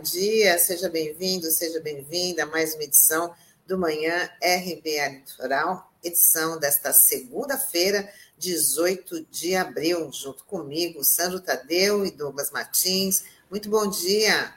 [0.00, 3.34] bom dia, seja bem-vindo, seja bem-vinda a mais uma edição
[3.66, 12.10] do Manhã RBA Litoral, edição desta segunda-feira, 18 de abril, junto comigo, Sandro Tadeu e
[12.10, 13.26] Douglas Martins.
[13.50, 14.54] Muito bom dia.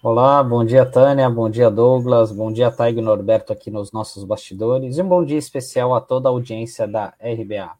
[0.00, 4.98] Olá, bom dia, Tânia, bom dia, Douglas, bom dia, Taigo Norberto aqui nos nossos bastidores
[4.98, 7.72] e um bom dia especial a toda a audiência da RBA.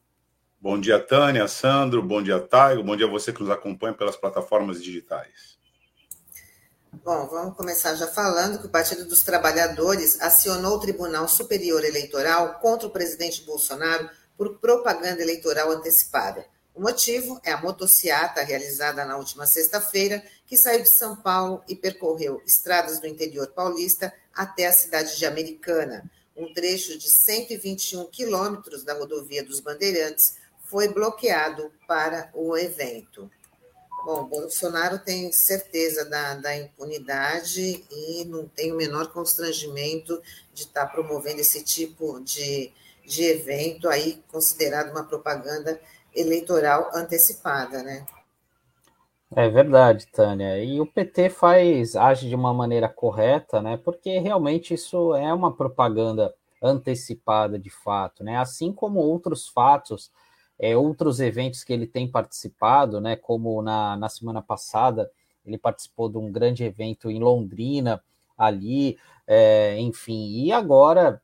[0.59, 4.17] Bom dia, Tânia, Sandro, bom dia, Taigo, bom dia a você que nos acompanha pelas
[4.17, 5.50] plataformas digitais.
[6.93, 12.59] Bom, vamos começar já falando que o Partido dos Trabalhadores acionou o Tribunal Superior Eleitoral
[12.59, 16.45] contra o presidente Bolsonaro por propaganda eleitoral antecipada.
[16.75, 21.77] O motivo é a motociata realizada na última sexta-feira, que saiu de São Paulo e
[21.77, 26.03] percorreu estradas do interior paulista até a cidade de Americana.
[26.35, 33.31] Um trecho de 121 quilômetros da rodovia dos Bandeirantes foi bloqueado para o evento.
[34.03, 40.19] Bom, Bolsonaro tem certeza da, da impunidade e não tem o menor constrangimento
[40.53, 42.71] de estar promovendo esse tipo de,
[43.05, 45.79] de evento aí, considerado uma propaganda
[46.15, 48.05] eleitoral antecipada, né?
[49.33, 50.61] É verdade, Tânia.
[50.61, 53.77] E o PT faz, age de uma maneira correta, né?
[53.77, 58.37] Porque realmente isso é uma propaganda antecipada de fato, né?
[58.37, 60.11] Assim como outros fatos
[60.61, 65.11] é, outros eventos que ele tem participado, né, como na, na semana passada,
[65.43, 68.01] ele participou de um grande evento em Londrina,
[68.37, 68.95] ali,
[69.25, 71.19] é, enfim, e agora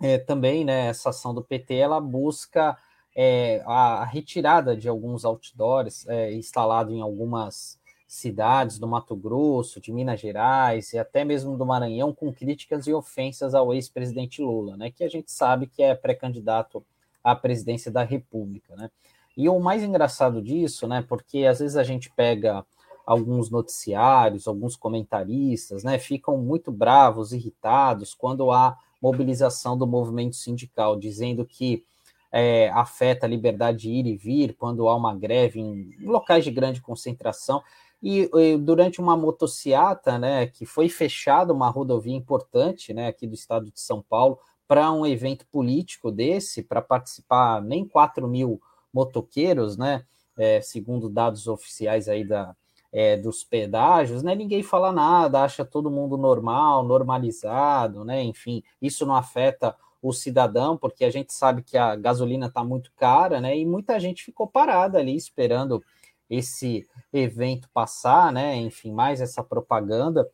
[0.00, 2.78] é, também, né, essa ação do PT, ela busca
[3.16, 9.92] é, a, retirada de alguns outdoors é, instalados em algumas cidades do Mato Grosso, de
[9.92, 14.92] Minas Gerais e até mesmo do Maranhão, com críticas e ofensas ao ex-presidente Lula, né,
[14.92, 16.84] que a gente sabe que é pré-candidato
[17.22, 18.90] à presidência da República, né?
[19.36, 22.64] E o mais engraçado disso, né, porque às vezes a gente pega
[23.04, 30.98] alguns noticiários, alguns comentaristas, né, ficam muito bravos, irritados quando há mobilização do movimento sindical,
[30.98, 31.84] dizendo que
[32.30, 36.50] é, afeta a liberdade de ir e vir quando há uma greve em locais de
[36.50, 37.62] grande concentração.
[38.02, 43.34] E, e, durante uma motociata, né, que foi fechada uma rodovia importante, né, aqui do
[43.34, 44.38] estado de São Paulo,
[44.72, 48.58] para um evento político desse, para participar nem 4 mil
[48.90, 50.06] motoqueiros, né?
[50.34, 52.56] É, segundo dados oficiais aí da,
[52.90, 54.34] é, dos pedágios, né?
[54.34, 58.22] Ninguém fala nada, acha todo mundo normal, normalizado, né?
[58.22, 62.94] Enfim, isso não afeta o cidadão, porque a gente sabe que a gasolina está muito
[62.96, 63.54] cara, né?
[63.54, 65.84] E muita gente ficou parada ali esperando
[66.30, 68.56] esse evento passar, né?
[68.56, 70.26] Enfim, mais essa propaganda.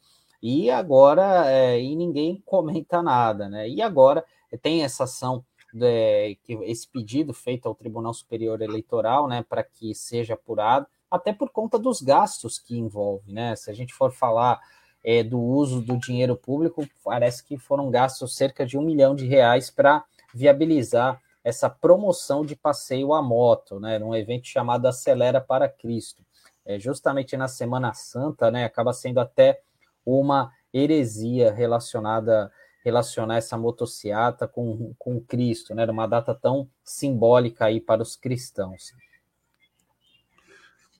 [0.42, 3.68] E agora, é, e ninguém comenta nada, né?
[3.68, 4.24] E agora
[4.62, 5.44] tem essa ação,
[5.82, 11.32] é, que, esse pedido feito ao Tribunal Superior Eleitoral, né, para que seja apurado, até
[11.32, 13.56] por conta dos gastos que envolve, né?
[13.56, 14.60] Se a gente for falar
[15.04, 19.26] é, do uso do dinheiro público, parece que foram gastos cerca de um milhão de
[19.26, 25.68] reais para viabilizar essa promoção de passeio à moto, né, num evento chamado Acelera para
[25.68, 26.22] Cristo.
[26.64, 29.62] É, justamente na Semana Santa, né, acaba sendo até
[30.04, 32.50] uma heresia relacionada
[32.84, 35.84] relacionar essa motociata com, com Cristo, né?
[35.86, 38.92] uma data tão simbólica aí para os cristãos.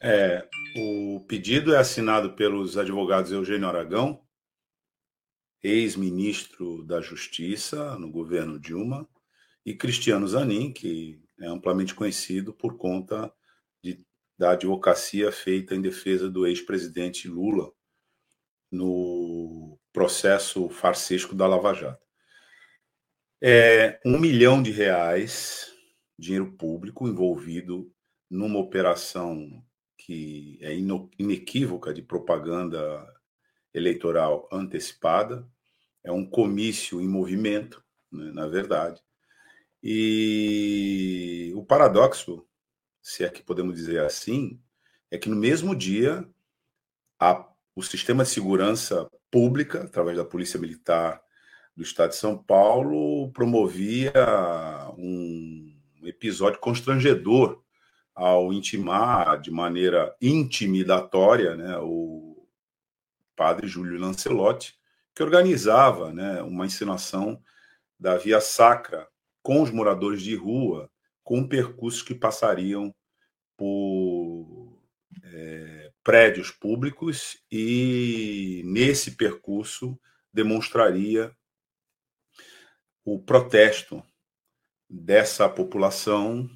[0.00, 4.20] É, o pedido é assinado pelos advogados Eugênio Aragão,
[5.62, 9.08] ex-ministro da Justiça no governo Dilma,
[9.64, 13.32] e Cristiano Zanin, que é amplamente conhecido por conta
[13.82, 14.00] de,
[14.38, 17.72] da advocacia feita em defesa do ex-presidente Lula
[18.70, 22.06] no processo farsesco da Lava Jato.
[23.40, 25.72] É um milhão de reais,
[26.19, 27.93] dinheiro público envolvido
[28.31, 29.64] numa operação
[29.96, 30.75] que é
[31.19, 33.06] inequívoca de propaganda
[33.75, 35.46] eleitoral antecipada,
[36.02, 39.00] é um comício em movimento, né, na verdade.
[39.82, 42.46] E o paradoxo,
[43.02, 44.60] se é que podemos dizer assim,
[45.10, 46.28] é que no mesmo dia
[47.19, 47.47] a
[47.78, 51.22] o sistema de segurança pública, através da Polícia Militar
[51.76, 54.12] do Estado de São Paulo, promovia
[54.98, 57.62] um episódio constrangedor
[58.12, 62.48] ao intimar de maneira intimidatória né, o
[63.36, 64.74] padre Júlio Lancelotti,
[65.14, 67.40] que organizava né, uma encenação
[67.96, 69.06] da Via Sacra
[69.40, 70.90] com os moradores de rua,
[71.22, 72.92] com percursos que passariam
[73.56, 74.82] por
[75.22, 80.00] é, prédios públicos e, nesse percurso,
[80.32, 81.37] demonstraria
[83.05, 84.02] o protesto
[84.88, 86.49] dessa população,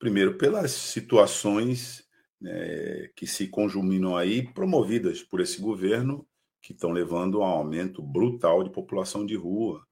[0.00, 2.08] primeiro, pelas situações
[2.44, 6.26] é, que se conjuminam aí, promovidas por esse governo,
[6.60, 9.86] que estão levando a um aumento brutal de população de rua.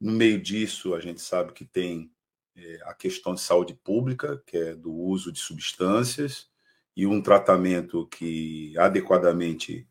[0.00, 2.10] No meio disso, a gente sabe que tem
[2.56, 6.53] é, a questão de saúde pública, que é do uso de substâncias,
[6.96, 9.86] e um tratamento que adequadamente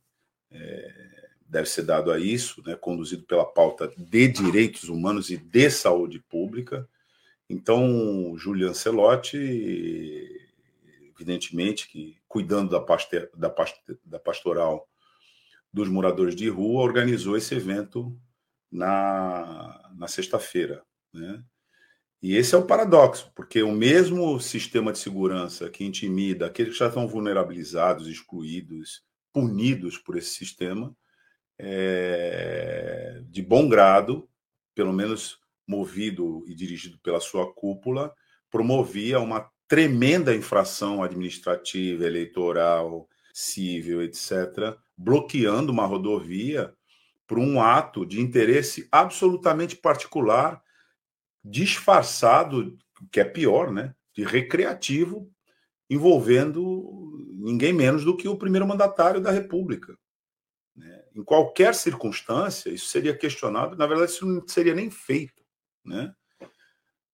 [0.51, 1.13] é,
[1.45, 6.19] deve ser dado a isso, né, conduzido pela pauta de direitos humanos e de saúde
[6.19, 6.87] pública.
[7.49, 9.37] Então, Julian Ancelotti,
[11.15, 14.87] evidentemente, que cuidando da, paste, da, paste, da pastoral
[15.71, 18.17] dos moradores de rua, organizou esse evento
[18.71, 20.83] na, na sexta-feira.
[21.13, 21.43] Né?
[22.23, 26.79] E esse é o paradoxo, porque o mesmo sistema de segurança que intimida aqueles que
[26.79, 29.03] já estão vulnerabilizados, excluídos,
[29.33, 30.95] punidos por esse sistema,
[31.59, 34.29] é, de bom grado,
[34.73, 35.37] pelo menos
[35.67, 38.13] movido e dirigido pela sua cúpula,
[38.49, 46.73] promovia uma tremenda infração administrativa, eleitoral, civil, etc., bloqueando uma rodovia
[47.27, 50.63] por um ato de interesse absolutamente particular,
[51.43, 52.77] disfarçado,
[53.11, 55.29] que é pior, né, de recreativo,
[55.89, 59.97] envolvendo ninguém menos do que o primeiro mandatário da República.
[60.75, 61.03] Né?
[61.15, 65.43] Em qualquer circunstância, isso seria questionado, na verdade, isso não seria nem feito.
[65.83, 66.13] Né?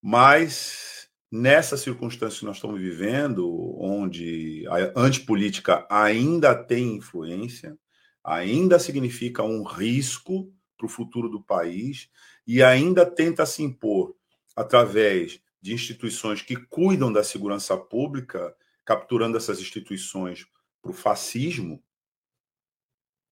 [0.02, 7.78] Mas nessa circunstância que nós estamos vivendo, onde a antipolítica ainda tem influência,
[8.24, 12.10] ainda significa um risco para o futuro do país
[12.48, 14.16] e ainda tenta se impor
[14.60, 18.54] através de instituições que cuidam da segurança pública,
[18.84, 20.46] capturando essas instituições
[20.82, 21.82] para o fascismo,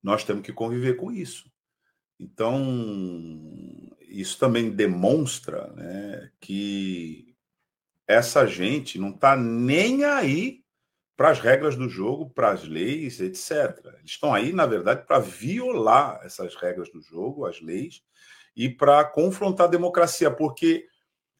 [0.01, 1.51] nós temos que conviver com isso.
[2.17, 2.57] Então,
[4.03, 7.35] isso também demonstra né, que
[8.07, 10.63] essa gente não está nem aí
[11.17, 13.85] para as regras do jogo, para as leis, etc.
[13.99, 18.01] Eles estão aí, na verdade, para violar essas regras do jogo, as leis,
[18.55, 20.87] e para confrontar a democracia, porque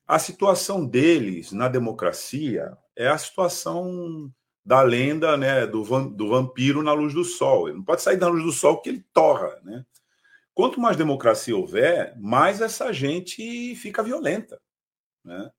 [0.07, 4.33] a situação deles na democracia é a situação
[4.65, 7.68] da lenda né, do, do vampiro na luz do sol.
[7.68, 9.59] Ele não pode sair da luz do sol porque ele torra.
[9.63, 9.86] Né?
[10.54, 14.59] Quanto mais democracia houver, mais essa gente fica violenta.
[15.24, 15.51] Né?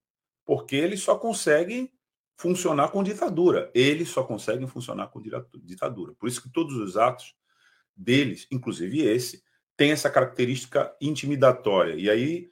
[0.46, 1.92] Porque eles só conseguem
[2.36, 3.70] funcionar com ditadura.
[3.74, 5.20] Eles só conseguem funcionar com
[5.62, 6.14] ditadura.
[6.18, 7.34] Por isso que todos os atos
[7.94, 9.42] deles, inclusive esse,
[9.76, 11.94] tem essa característica intimidatória.
[11.94, 12.48] E aí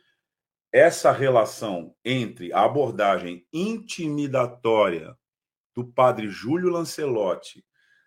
[0.72, 5.16] essa relação entre a abordagem intimidatória
[5.74, 7.64] do padre Júlio Lancelotti,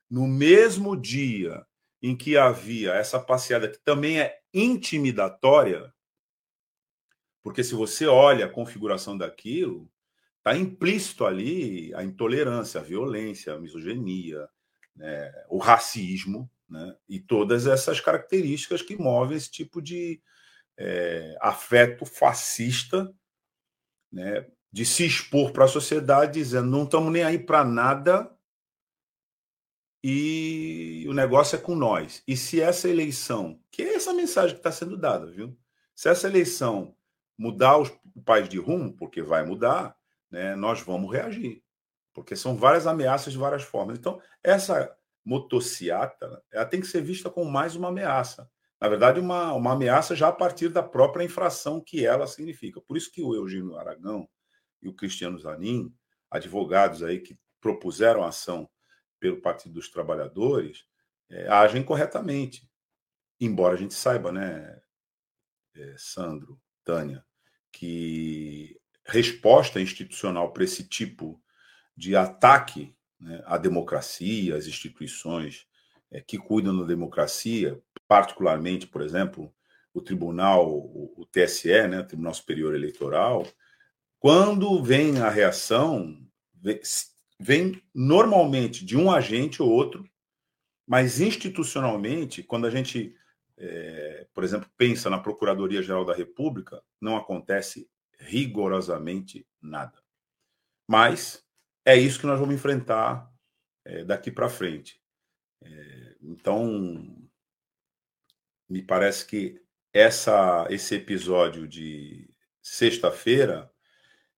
[0.09, 1.65] no mesmo dia
[2.01, 5.93] em que havia essa passeada que também é intimidatória,
[7.43, 9.89] porque se você olha a configuração daquilo,
[10.37, 14.47] está implícito ali a intolerância, a violência, a misoginia,
[14.95, 20.21] né, o racismo, né, e todas essas características que movem esse tipo de
[20.79, 23.13] é, afeto fascista,
[24.09, 28.31] né, de se expor para a sociedade dizendo não estamos nem aí para nada
[30.01, 32.23] e o negócio é com nós.
[32.25, 35.57] E se essa eleição, que é essa mensagem que está sendo dada, viu?
[35.93, 36.95] Se essa eleição
[37.37, 37.91] mudar os
[38.23, 39.97] pais de rumo, porque vai mudar,
[40.31, 41.61] né, nós vamos reagir.
[42.13, 43.97] Porque são várias ameaças de várias formas.
[43.97, 44.95] Então, essa
[45.25, 48.49] motociata ela tem que ser vista como mais uma ameaça.
[48.81, 52.79] Na verdade, uma, uma ameaça já a partir da própria infração que ela significa.
[52.81, 54.27] Por isso que o Eugênio Aragão
[54.81, 55.93] e o Cristiano Zanin,
[56.31, 58.69] advogados aí que propuseram ação
[59.19, 60.85] pelo Partido dos Trabalhadores,
[61.29, 62.67] é, agem corretamente.
[63.39, 64.79] Embora a gente saiba, né,
[65.75, 67.25] é, Sandro, Tânia,
[67.71, 71.41] que resposta institucional para esse tipo
[71.95, 75.67] de ataque né, à democracia, às instituições
[76.11, 79.53] é, que cuidam da democracia, particularmente, por exemplo,
[79.93, 83.47] o Tribunal, o, TSE, né, o Tribunal Superior Eleitoral,
[84.17, 86.19] quando vem a reação,
[87.39, 90.03] vem normalmente de um agente ou outro,
[90.87, 93.15] mas institucionalmente, quando a gente,
[93.55, 97.87] é, por exemplo, pensa na Procuradoria-Geral da República, não acontece
[98.17, 100.01] rigorosamente nada.
[100.87, 101.45] Mas
[101.85, 103.31] é isso que nós vamos enfrentar
[103.85, 104.99] é, daqui para frente.
[105.61, 107.18] É, então,
[108.69, 109.61] me parece que
[109.91, 112.29] essa, esse episódio de
[112.61, 113.71] sexta-feira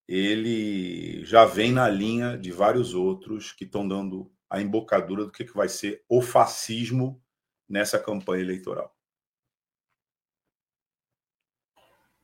[0.07, 5.45] ele já vem na linha de vários outros que estão dando a embocadura do que,
[5.45, 7.21] que vai ser o fascismo
[7.67, 8.93] nessa campanha eleitoral.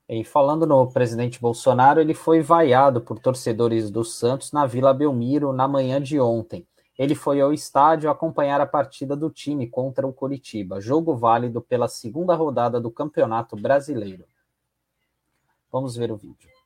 [0.10, 5.52] E falando no presidente Bolsonaro, ele foi vaiado por torcedores do Santos na Vila Belmiro
[5.52, 6.66] na manhã de ontem.
[6.98, 11.88] Ele foi ao estádio acompanhar a partida do time contra o Curitiba, jogo válido pela
[11.88, 14.26] segunda rodada do Campeonato Brasileiro.
[15.72, 16.57] Vamos ver o vídeo.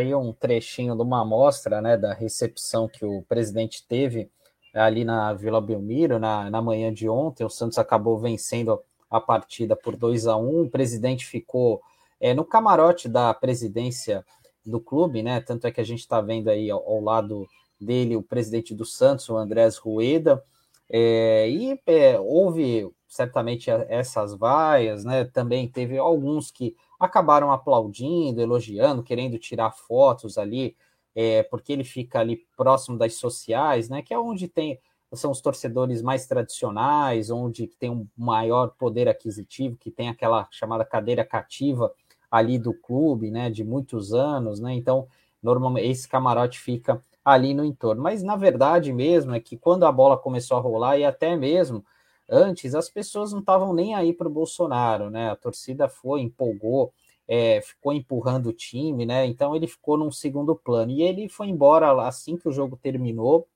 [0.00, 4.30] Aí um trechinho de uma amostra né, da recepção que o presidente teve
[4.74, 7.44] ali na Vila Belmiro, na, na manhã de ontem.
[7.44, 8.80] O Santos acabou vencendo
[9.10, 11.82] a partida por 2 a 1 O presidente ficou
[12.20, 14.24] é, no camarote da presidência
[14.64, 15.40] do clube, né?
[15.40, 17.48] Tanto é que a gente está vendo aí ao, ao, lado
[17.80, 20.42] dele o presidente do Santos, o Andrés Rueda.
[20.88, 25.24] É, e é, houve certamente essas vaias, né?
[25.24, 30.76] Também teve alguns que acabaram aplaudindo, elogiando, querendo tirar fotos ali,
[31.14, 34.02] é, porque ele fica ali próximo das sociais, né?
[34.02, 34.78] Que é onde tem
[35.12, 40.84] são os torcedores mais tradicionais, onde tem um maior poder aquisitivo, que tem aquela chamada
[40.84, 41.92] cadeira cativa
[42.30, 43.50] ali do clube, né?
[43.50, 44.72] De muitos anos, né?
[44.74, 45.08] Então,
[45.42, 48.02] normalmente esse camarote fica ali no entorno.
[48.02, 51.84] Mas na verdade mesmo é que quando a bola começou a rolar e até mesmo
[52.30, 55.30] Antes, as pessoas não estavam nem aí para o Bolsonaro, né?
[55.30, 56.92] A torcida foi, empolgou,
[57.26, 59.26] é, ficou empurrando o time, né?
[59.26, 60.92] Então ele ficou num segundo plano.
[60.92, 63.48] E ele foi embora assim que o jogo terminou,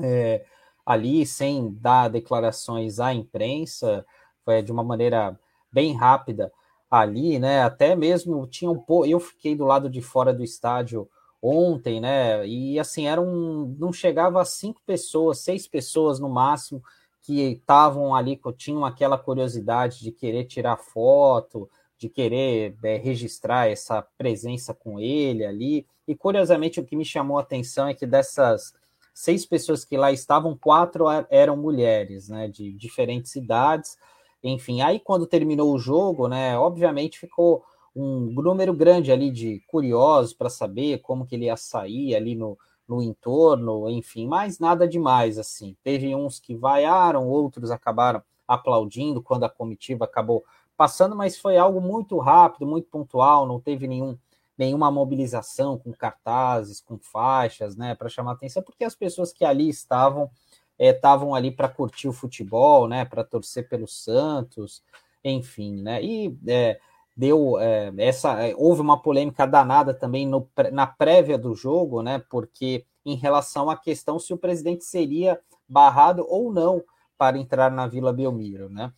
[0.00, 0.44] é,
[0.86, 4.06] ali, sem dar declarações à imprensa,
[4.44, 5.38] foi de uma maneira
[5.70, 6.50] bem rápida
[6.90, 7.62] ali, né?
[7.62, 9.06] Até mesmo tinha um pouco.
[9.06, 11.08] Eu fiquei do lado de fora do estádio
[11.42, 12.46] ontem, né?
[12.46, 13.74] E assim, eram.
[13.78, 16.82] Não chegava a cinco pessoas, seis pessoas no máximo
[17.28, 21.68] que estavam ali, tinham aquela curiosidade de querer tirar foto,
[21.98, 25.86] de querer é, registrar essa presença com ele ali.
[26.06, 28.72] E curiosamente, o que me chamou a atenção é que dessas
[29.12, 33.98] seis pessoas que lá estavam, quatro eram mulheres, né, de diferentes idades.
[34.42, 37.62] Enfim, aí quando terminou o jogo, né, obviamente ficou
[37.94, 42.56] um número grande ali de curiosos para saber como que ele ia sair ali no,
[42.88, 45.76] no entorno, enfim, mas nada demais assim.
[45.82, 50.44] Teve uns que vaiaram, outros acabaram aplaudindo quando a comitiva acabou
[50.76, 54.16] passando, mas foi algo muito rápido, muito pontual, não teve nenhum
[54.56, 59.68] nenhuma mobilização com cartazes, com faixas, né, para chamar atenção, porque as pessoas que ali
[59.68, 60.28] estavam
[60.76, 64.82] estavam é, ali para curtir o futebol, né, para torcer pelo Santos,
[65.22, 66.80] enfim, né, e é,
[67.18, 72.22] deu é, essa é, houve uma polêmica danada também no, na prévia do jogo, né?
[72.30, 76.80] Porque em relação à questão se o presidente seria barrado ou não
[77.18, 78.92] para entrar na Vila Belmiro, né?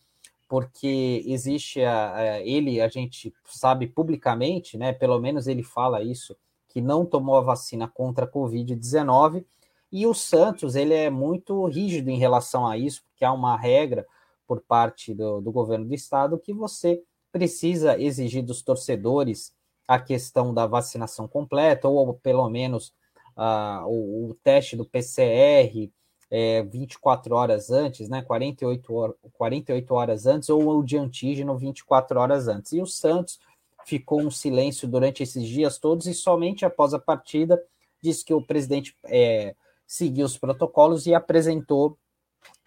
[0.47, 4.93] Porque existe a, a, ele, a gente sabe publicamente, né?
[4.93, 6.37] Pelo menos ele fala isso,
[6.69, 9.43] que não tomou a vacina contra a Covid-19
[9.91, 14.05] e o Santos ele é muito rígido em relação a isso, porque há uma regra
[14.45, 19.53] por parte do, do governo do estado que você precisa exigir dos torcedores
[19.87, 22.93] a questão da vacinação completa, ou pelo menos
[23.37, 25.91] uh, o, o, teste do PCR
[26.29, 32.19] é, 24 horas antes, né, 48, hor 48 horas antes, ou o de antígeno 24
[32.19, 32.71] horas antes.
[32.71, 33.39] E o Santos
[33.85, 37.61] ficou um silêncio durante esses dias todos e somente após a partida
[38.01, 41.97] disse que o presidente é, seguiu os protocolos e apresentou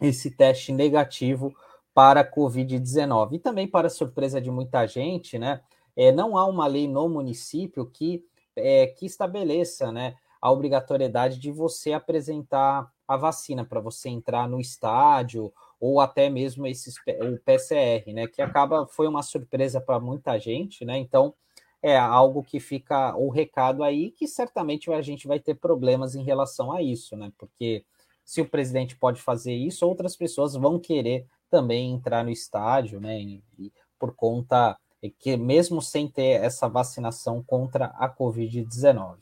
[0.00, 1.54] esse teste negativo
[1.94, 3.34] para a Covid-19.
[3.34, 5.60] E também, para surpresa de muita gente, né,
[5.96, 8.24] é, não há uma lei no município que,
[8.56, 14.60] é, que estabeleça né, a obrigatoriedade de você apresentar a vacina para você entrar no
[14.60, 20.38] estádio ou até mesmo esses, o PCR, né, que acaba foi uma surpresa para muita
[20.38, 20.98] gente, né?
[20.98, 21.34] Então
[21.82, 26.22] é algo que fica o recado aí que certamente a gente vai ter problemas em
[26.22, 27.30] relação a isso, né?
[27.36, 27.84] Porque
[28.24, 33.20] se o presidente pode fazer isso, outras pessoas vão querer também entrar no estádio, né?
[33.20, 34.78] E, por conta
[35.18, 39.18] que mesmo sem ter essa vacinação contra a Covid-19?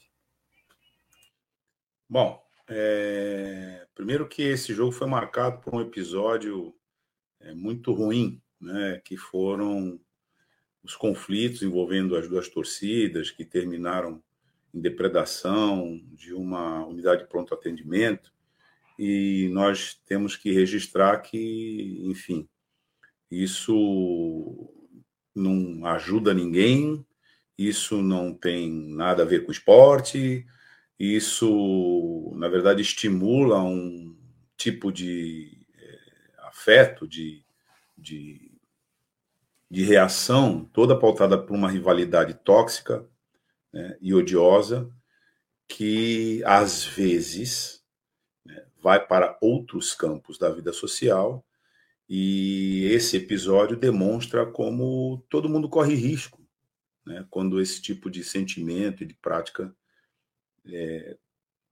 [2.09, 3.87] Bom, é...
[3.95, 6.75] primeiro que esse jogo foi marcado por um episódio
[7.41, 10.01] é, muito ruim, né, que foram
[10.83, 14.23] os conflitos envolvendo as duas torcidas, que terminaram
[14.73, 18.33] em depredação de uma unidade de pronto atendimento,
[18.99, 22.49] e nós temos que registrar que, enfim,
[23.31, 24.69] isso
[25.35, 27.05] não ajuda ninguém,
[27.57, 30.47] isso não tem nada a ver com esporte,
[30.99, 34.17] isso, na verdade, estimula um
[34.57, 35.99] tipo de é,
[36.47, 37.45] afeto, de,
[37.97, 38.53] de,
[39.71, 43.05] de reação, toda pautada por uma rivalidade tóxica
[43.73, 44.89] né, e odiosa,
[45.67, 47.82] que às vezes
[48.83, 51.45] vai para outros campos da vida social
[52.09, 56.43] e esse episódio demonstra como todo mundo corre risco
[57.07, 59.75] né, quando esse tipo de sentimento e de prática
[60.67, 61.17] é,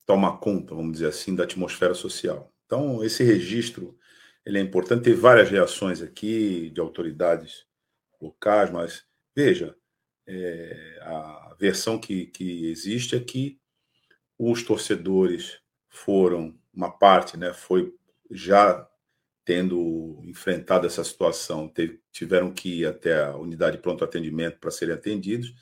[0.06, 2.52] toma conta, vamos dizer assim, da atmosfera social.
[2.64, 3.98] Então, esse registro
[4.44, 5.04] ele é importante.
[5.04, 7.66] Tem várias reações aqui de autoridades
[8.20, 9.76] locais, mas veja,
[10.26, 13.60] é, a versão que, que existe é que
[14.38, 17.94] os torcedores foram, uma parte, né, foi
[18.30, 18.88] já
[19.44, 24.70] tendo enfrentado essa situação, teve, tiveram que ir até a unidade de pronto atendimento para
[24.70, 25.54] serem atendidos,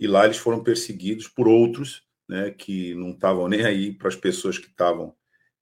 [0.00, 4.16] e lá eles foram perseguidos por outros, né, que não estavam nem aí para as
[4.16, 5.14] pessoas que estavam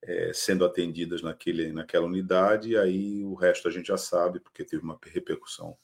[0.02, 4.64] é, sendo atendidas naquele, naquela unidade, e aí o resto a gente já sabe, porque
[4.64, 5.76] teve uma repercussão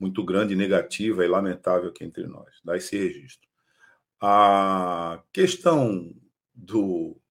[0.00, 2.58] muito grande, negativa e lamentável aqui entre nós.
[2.64, 3.48] Dá esse registro.
[4.20, 6.14] A questão
[6.54, 7.21] do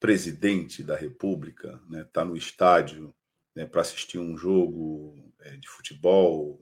[0.00, 3.14] presidente da República, está né, tá no estádio
[3.54, 6.60] né, para assistir um jogo é, de futebol,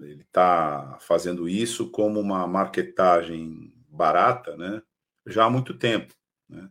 [0.00, 4.82] ele está fazendo isso como uma marketagem barata, né,
[5.26, 6.14] já há muito tempo.
[6.48, 6.68] Né?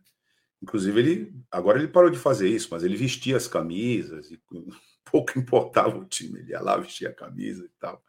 [0.62, 4.40] Inclusive, ele agora ele parou de fazer isso, mas ele vestia as camisas e
[5.10, 8.02] pouco importava o time, ele ia lá vestir a camisa e tal.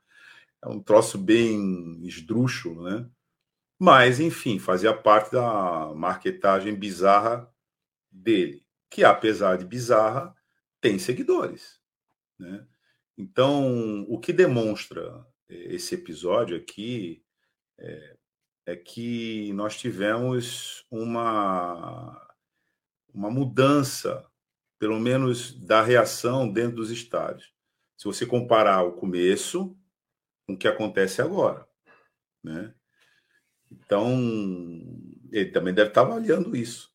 [0.62, 3.10] É um troço bem esdrúxulo, né?
[3.78, 7.52] Mas, enfim, fazia parte da marketagem bizarra
[8.14, 10.36] dele, que apesar de bizarra,
[10.80, 11.80] tem seguidores.
[12.38, 12.66] Né?
[13.18, 17.24] Então, o que demonstra eh, esse episódio aqui
[17.78, 18.18] é,
[18.66, 22.36] é que nós tivemos uma,
[23.14, 24.26] uma mudança,
[24.80, 27.54] pelo menos da reação dentro dos estádios.
[27.98, 29.78] Se você comparar o começo
[30.46, 31.68] com o que acontece agora.
[32.44, 32.74] Né?
[33.72, 34.20] Então,
[35.32, 36.93] ele também deve estar avaliando isso.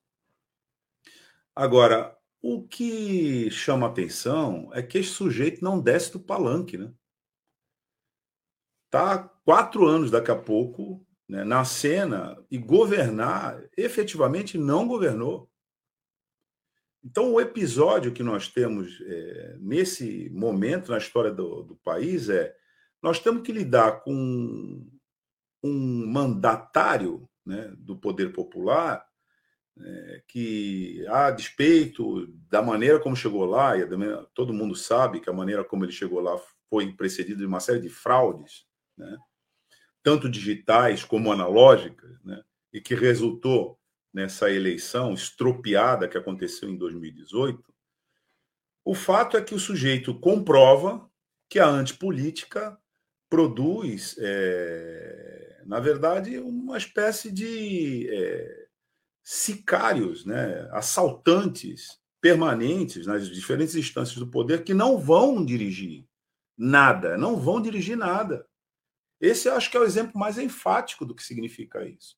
[1.59, 6.95] Agora, o que chama atenção é que esse sujeito não desce do palanque, né?
[8.89, 15.51] Tá quatro anos daqui a pouco né, na cena e governar, efetivamente não governou.
[17.03, 22.55] Então, o episódio que nós temos é, nesse momento na história do, do país é:
[23.03, 24.89] nós temos que lidar com
[25.65, 29.08] um mandatário né, do poder popular
[29.81, 33.87] é, que, a despeito da maneira como chegou lá, e
[34.35, 36.39] todo mundo sabe que a maneira como ele chegou lá
[36.69, 39.17] foi precedida de uma série de fraudes, né?
[40.03, 42.43] tanto digitais como analógicas, né?
[42.73, 43.79] e que resultou
[44.13, 47.63] nessa eleição estropiada que aconteceu em 2018,
[48.85, 51.09] o fato é que o sujeito comprova
[51.49, 52.79] que a antipolítica
[53.29, 58.68] produz, é, na verdade, uma espécie de é,
[59.31, 66.07] sicários, né, assaltantes permanentes nas diferentes instâncias do poder que não vão dirigir
[66.57, 68.49] nada, não vão dirigir nada.
[69.21, 72.17] Esse eu acho que é o exemplo mais enfático do que significa isso.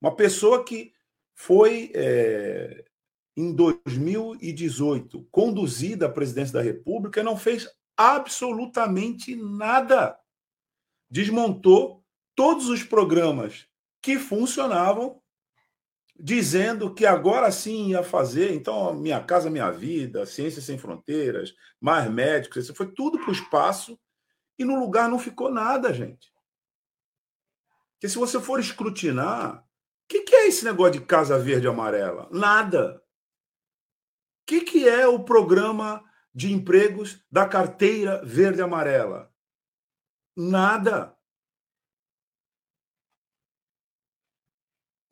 [0.00, 0.92] Uma pessoa que
[1.34, 2.84] foi, é,
[3.36, 10.16] em 2018, conduzida à presidência da República e não fez absolutamente nada.
[11.10, 12.04] Desmontou
[12.36, 13.66] todos os programas
[14.00, 15.20] que funcionavam
[16.16, 22.10] dizendo que agora sim ia fazer, então, Minha Casa Minha Vida, Ciência Sem Fronteiras, mais
[22.10, 23.98] médicos, foi tudo para o espaço
[24.58, 26.32] e no lugar não ficou nada, gente.
[27.94, 29.58] Porque se você for escrutinar,
[30.04, 32.28] o que, que, é esse negócio de Casa Verde Amarela?
[32.30, 33.02] Nada.
[34.42, 39.32] O que, que é o programa de empregos da carteira verde amarela?
[40.36, 41.16] Nada.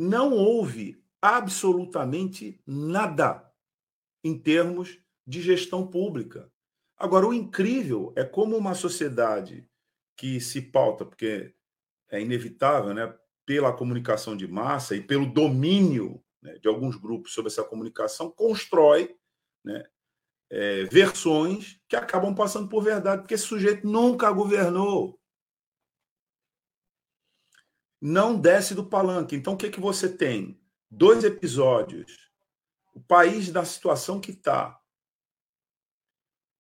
[0.03, 3.49] Não houve absolutamente nada
[4.25, 6.51] em termos de gestão pública.
[6.97, 9.69] Agora, o incrível é como uma sociedade
[10.17, 11.55] que se pauta, porque
[12.11, 13.15] é inevitável, né,
[13.47, 19.17] pela comunicação de massa e pelo domínio né, de alguns grupos sobre essa comunicação, constrói
[19.65, 19.85] né,
[20.51, 25.19] é, versões que acabam passando por verdade, porque esse sujeito nunca governou.
[28.05, 29.37] Não desce do palanque.
[29.37, 30.61] Então, o que, que você tem?
[30.91, 32.33] Dois episódios.
[32.93, 34.77] O país da situação que está.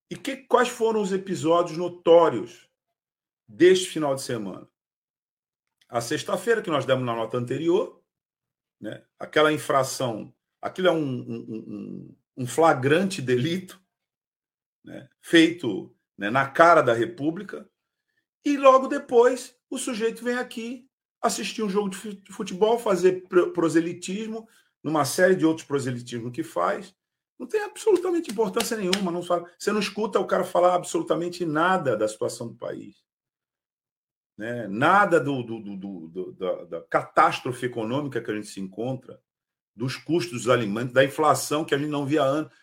[0.08, 2.70] E que, quais foram os episódios notórios
[3.48, 4.68] deste final de semana?
[5.88, 8.00] A sexta-feira, que nós demos na nota anterior,
[8.80, 9.04] né?
[9.18, 13.82] aquela infração, aquilo é um, um, um, um flagrante delito
[14.84, 17.68] né, feito né, na cara da República,
[18.44, 20.88] e logo depois o sujeito vem aqui
[21.22, 21.96] assistir um jogo de
[22.32, 23.22] futebol, fazer
[23.54, 24.48] proselitismo,
[24.82, 26.94] numa série de outros proselitismos que faz.
[27.38, 29.12] Não tem absolutamente importância nenhuma.
[29.12, 32.96] Não fala, você não escuta o cara falar absolutamente nada da situação do país.
[34.36, 34.66] Né?
[34.66, 39.20] Nada do, do, do, do da, da catástrofe econômica que a gente se encontra,
[39.74, 42.56] dos custos dos alimentos, da inflação que a gente não via antes.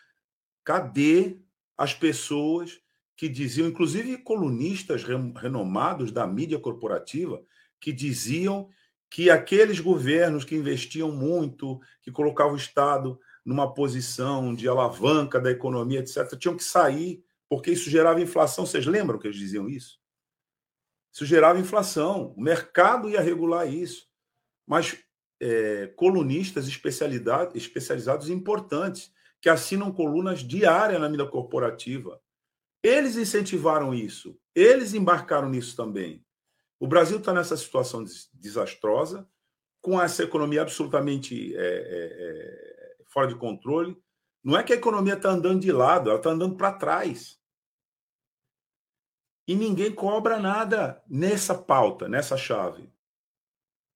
[0.62, 1.40] Cadê
[1.76, 2.80] as pessoas
[3.16, 7.42] que diziam, inclusive colunistas renomados da mídia corporativa,
[7.80, 8.68] que diziam
[9.08, 15.50] que aqueles governos que investiam muito, que colocavam o Estado numa posição de alavanca da
[15.50, 18.64] economia, etc., tinham que sair, porque isso gerava inflação.
[18.64, 19.98] Vocês lembram que eles diziam isso?
[21.12, 22.32] Isso gerava inflação.
[22.36, 24.06] O mercado ia regular isso.
[24.66, 24.96] Mas
[25.40, 32.20] é, colunistas especializados importantes que assinam colunas diárias na mídia corporativa.
[32.82, 36.24] Eles incentivaram isso, eles embarcaram nisso também.
[36.80, 39.28] O Brasil está nessa situação desastrosa,
[39.82, 44.02] com essa economia absolutamente é, é, é, fora de controle.
[44.42, 47.38] Não é que a economia está andando de lado, ela está andando para trás.
[49.46, 52.90] E ninguém cobra nada nessa pauta, nessa chave.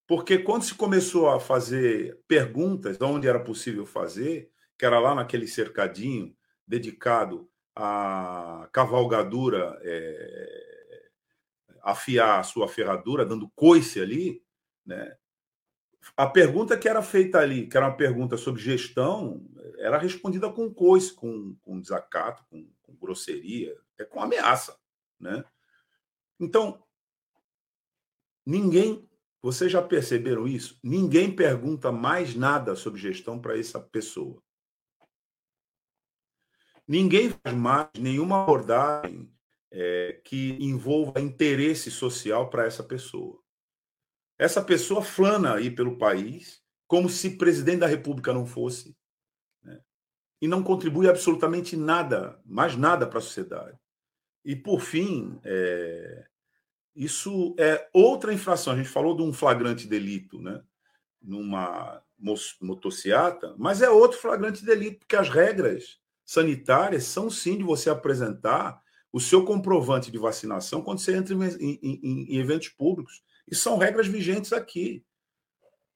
[0.06, 5.46] Porque quando se começou a fazer perguntas onde era possível fazer, que era lá naquele
[5.46, 10.83] cercadinho dedicado à cavalgadura, é,
[11.84, 14.42] afiar a sua ferradura, dando coice ali,
[14.84, 15.16] né?
[16.16, 19.46] A pergunta que era feita ali, que era uma pergunta sobre gestão,
[19.78, 24.78] era respondida com coice, com, com desacato, com, com grosseria, é com ameaça,
[25.18, 25.44] né?
[26.38, 26.82] Então,
[28.44, 29.08] ninguém
[29.44, 30.78] vocês já perceberam isso?
[30.82, 34.42] Ninguém pergunta mais nada sobre gestão para essa pessoa.
[36.88, 39.30] Ninguém faz mais nenhuma abordagem
[39.76, 43.42] é, que envolva interesse social para essa pessoa.
[44.38, 48.96] Essa pessoa flana aí pelo país como se presidente da República não fosse
[49.64, 49.80] né?
[50.40, 53.76] e não contribui absolutamente nada, mais nada para a sociedade.
[54.44, 56.24] E, por fim, é,
[56.94, 58.74] isso é outra infração.
[58.74, 60.62] A gente falou de um flagrante delito, né?
[61.20, 62.00] numa
[62.60, 68.83] motociata, mas é outro flagrante delito, porque as regras sanitárias são sim de você apresentar
[69.14, 73.22] o seu comprovante de vacinação quando você entra em, em, em eventos públicos.
[73.48, 75.04] E são regras vigentes aqui.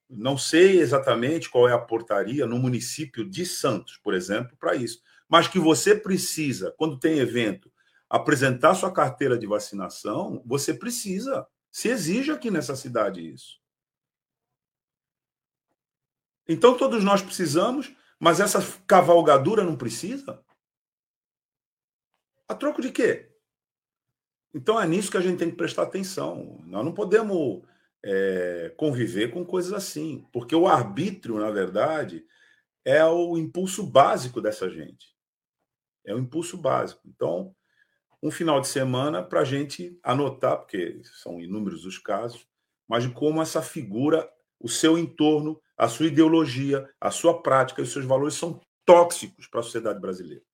[0.09, 5.01] Não sei exatamente qual é a portaria no município de Santos, por exemplo, para isso.
[5.27, 7.69] Mas que você precisa, quando tem evento,
[8.09, 11.45] apresentar sua carteira de vacinação, você precisa.
[11.69, 13.59] Se exige aqui nessa cidade isso.
[16.47, 20.41] Então, todos nós precisamos, mas essa cavalgadura não precisa?
[22.49, 23.29] A troco de quê?
[24.51, 26.59] Então é nisso que a gente tem que prestar atenção.
[26.65, 27.61] Nós não podemos
[28.03, 32.25] é, conviver com coisas assim, porque o arbítrio, na verdade,
[32.83, 35.15] é o impulso básico dessa gente.
[36.03, 37.01] É o impulso básico.
[37.05, 37.55] Então,
[38.21, 42.47] um final de semana para a gente anotar, porque são inúmeros os casos,
[42.87, 44.27] mas de como essa figura,
[44.59, 49.45] o seu entorno, a sua ideologia, a sua prática e os seus valores são tóxicos
[49.45, 50.48] para a sociedade brasileira.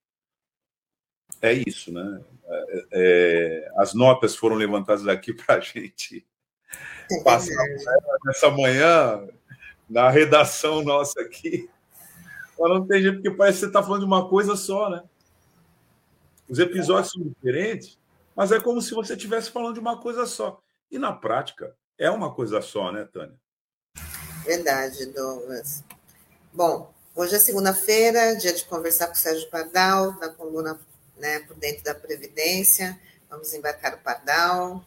[1.40, 2.20] É isso, né?
[2.48, 6.26] É, é, as notas foram levantadas aqui para a gente
[7.24, 7.64] passar
[8.24, 9.28] nessa manhã
[9.88, 11.68] na redação nossa aqui.
[12.58, 15.02] Mas não tem jeito, porque parece que você está falando de uma coisa só, né?
[16.48, 17.98] Os episódios são diferentes,
[18.34, 20.60] mas é como se você estivesse falando de uma coisa só.
[20.90, 23.34] E na prática, é uma coisa só, né, Tânia?
[24.44, 25.82] Verdade, Douglas.
[26.52, 30.78] Bom, hoje é segunda-feira, dia de conversar com o Sérgio Pardal, da coluna
[31.16, 32.98] né, por dentro da Previdência.
[33.28, 34.84] Vamos embarcar o pardal.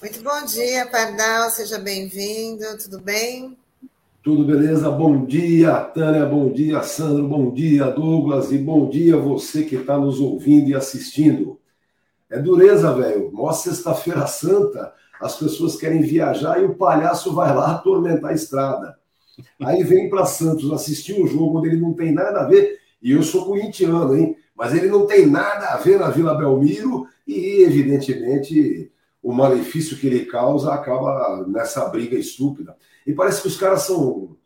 [0.00, 3.58] Muito bom dia, Pardal, seja bem-vindo, tudo bem?
[4.24, 4.90] Tudo beleza?
[4.90, 9.98] Bom dia, Tânia, bom dia, Sandro, bom dia, Douglas, e bom dia você que está
[9.98, 11.60] nos ouvindo e assistindo.
[12.30, 13.30] É dureza, velho.
[13.34, 18.98] Mó sexta-feira santa, as pessoas querem viajar e o palhaço vai lá atormentar a estrada.
[19.60, 23.12] Aí vem para Santos assistir um jogo onde ele não tem nada a ver, e
[23.12, 24.38] eu sou corintiano, hein?
[24.56, 28.90] Mas ele não tem nada a ver na Vila Belmiro e, evidentemente,
[29.22, 32.74] o malefício que ele causa acaba nessa briga estúpida.
[33.06, 34.36] E parece que os caras são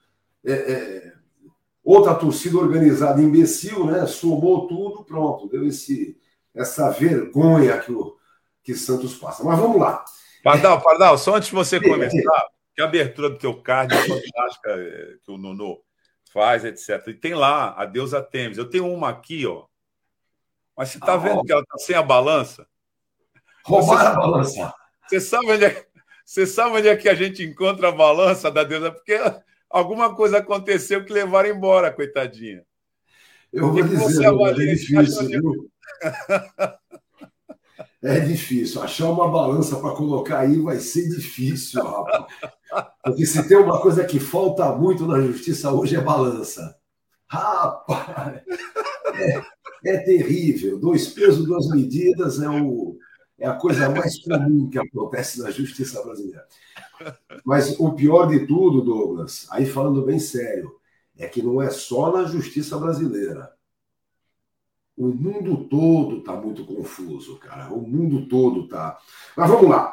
[0.45, 1.13] é, é,
[1.85, 4.07] outra torcida organizada imbecil, né?
[4.07, 6.19] Somou tudo, pronto, deu esse,
[6.55, 8.17] essa vergonha que o
[8.63, 9.43] que Santos passa.
[9.43, 10.05] Mas vamos lá.
[10.43, 14.71] Pardal, Pardal, só antes de você começar, que a abertura do teu card é fantástica
[14.71, 15.79] é, que o Nuno
[16.33, 17.09] faz, etc.
[17.09, 18.59] E tem lá a deusa Temis.
[18.59, 19.65] Eu tenho uma aqui, ó.
[20.77, 21.45] Mas você está ah, vendo ó.
[21.45, 22.67] que ela está sem a balança?
[23.65, 24.75] Roubaram a balança.
[25.09, 25.88] Você sabe, onde é,
[26.29, 28.93] você sabe onde é que a gente encontra a balança da deusa?
[28.93, 29.19] Porque
[29.71, 32.63] alguma coisa aconteceu que levaram embora, coitadinha.
[33.51, 35.71] Eu vou dizer, é difícil, viu?
[38.01, 38.81] É difícil.
[38.81, 42.27] Achar uma balança para colocar aí vai ser difícil, rapaz.
[43.03, 46.77] Porque se tem uma coisa que falta muito na justiça hoje é balança.
[47.27, 48.41] Rapaz!
[49.15, 49.43] É,
[49.85, 50.79] é terrível.
[50.79, 52.97] Dois pesos, duas medidas é, o,
[53.39, 56.47] é a coisa mais comum que acontece na justiça brasileira.
[57.45, 60.77] Mas o pior de tudo, Douglas, aí falando bem sério,
[61.17, 63.53] é que não é só na justiça brasileira.
[64.97, 67.73] O mundo todo está muito confuso, cara.
[67.73, 68.99] O mundo todo está.
[69.37, 69.93] Mas vamos lá.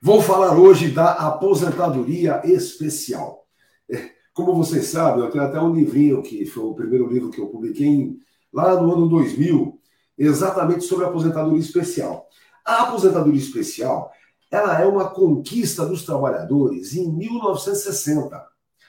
[0.00, 3.46] Vou falar hoje da aposentadoria especial.
[3.88, 7.40] É, como vocês sabem, eu tenho até um livrinho que foi o primeiro livro que
[7.40, 8.18] eu publiquei
[8.52, 9.80] lá no ano 2000,
[10.26, 12.28] exatamente sobre a aposentadoria especial.
[12.64, 14.12] A aposentadoria especial,
[14.50, 18.44] ela é uma conquista dos trabalhadores em 1960,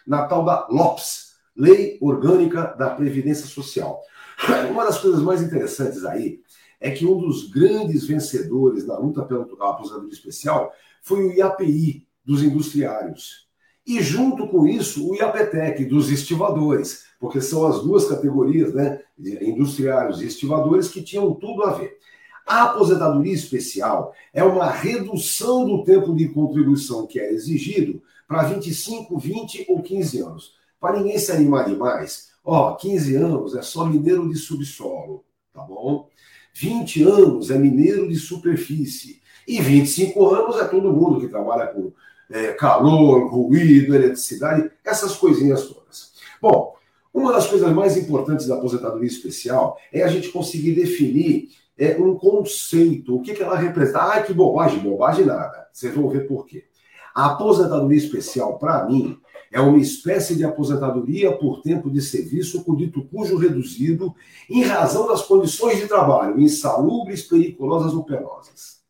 [0.06, 4.02] na tal da LOPS, Lei Orgânica da Previdência Social.
[4.70, 6.40] Uma das coisas mais interessantes aí
[6.80, 12.44] é que um dos grandes vencedores na luta pela aposentadoria especial foi o IAPI dos
[12.44, 13.48] industriários.
[13.86, 20.22] E junto com isso, o IAPTEC dos estivadores, porque são as duas categorias, né, industriários
[20.22, 21.98] e estivadores, que tinham tudo a ver.
[22.46, 29.18] A aposentadoria especial é uma redução do tempo de contribuição que é exigido para 25,
[29.18, 30.54] 20 ou 15 anos.
[30.80, 36.10] Para ninguém se animar demais, Ó, 15 anos é só mineiro de subsolo, tá bom?
[36.54, 39.22] 20 anos é mineiro de superfície.
[39.48, 41.94] E 25 anos é todo mundo que trabalha com
[42.30, 46.14] é, calor, ruído, eletricidade, essas coisinhas todas.
[46.42, 46.74] Bom,
[47.14, 52.16] uma das coisas mais importantes da aposentadoria especial é a gente conseguir definir é, um
[52.16, 53.16] conceito.
[53.16, 54.00] O que, que ela representa?
[54.00, 55.68] Ah, que bobagem, bobagem nada.
[55.72, 56.66] Vocês vão ver por quê.
[57.14, 59.20] A aposentadoria especial, para mim,
[59.52, 64.14] é uma espécie de aposentadoria por tempo de serviço com dito cujo reduzido
[64.50, 68.82] em razão das condições de trabalho insalubres, periculosas ou penosas.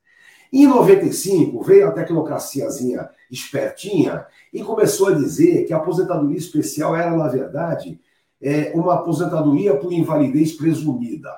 [0.53, 7.15] Em 95, veio a tecnocraciazinha espertinha e começou a dizer que a aposentadoria especial era,
[7.15, 7.99] na verdade,
[8.41, 11.31] é, uma aposentadoria por invalidez presumida.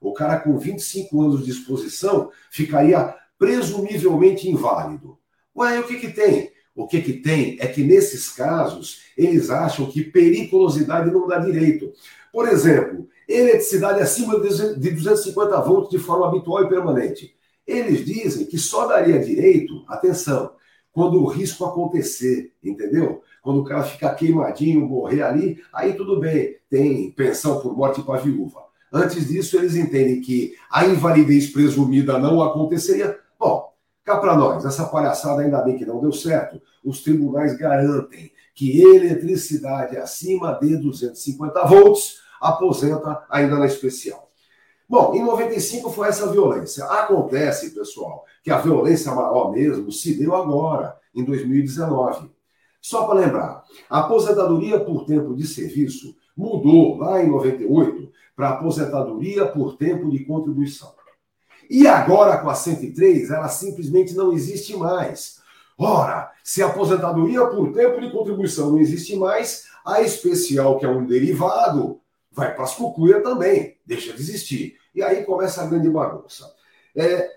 [0.00, 5.18] O cara com 25 anos de exposição ficaria presumivelmente inválido.
[5.56, 6.50] Ué, o que, que tem?
[6.74, 11.92] O que, que tem é que, nesses casos, eles acham que periculosidade não dá direito.
[12.32, 17.36] Por exemplo, eletricidade acima de 250 volts de forma habitual e permanente.
[17.66, 20.52] Eles dizem que só daria direito, atenção,
[20.92, 23.22] quando o risco acontecer, entendeu?
[23.42, 28.20] Quando o cara ficar queimadinho, morrer ali, aí tudo bem, tem pensão por morte para
[28.20, 28.60] viúva.
[28.92, 33.18] Antes disso, eles entendem que a invalidez presumida não aconteceria.
[33.38, 33.72] Bom,
[34.04, 36.60] Cá para nós, essa palhaçada ainda bem que não deu certo.
[36.84, 44.28] Os tribunais garantem que eletricidade acima de 250 volts aposenta ainda na especial.
[44.92, 46.84] Bom, em 95 foi essa violência.
[46.84, 52.30] Acontece, pessoal, que a violência maior mesmo se deu agora, em 2019.
[52.78, 59.46] Só para lembrar, a aposentadoria por tempo de serviço mudou lá em 98 para aposentadoria
[59.46, 60.92] por tempo de contribuição.
[61.70, 65.40] E agora, com a 103, ela simplesmente não existe mais.
[65.78, 70.88] Ora, se a aposentadoria por tempo de contribuição não existe mais, a especial, que é
[70.90, 71.98] um derivado,
[72.30, 74.81] vai para as cucuia também, deixa de existir.
[74.94, 76.52] E aí começa a grande bagunça.
[76.94, 77.30] É,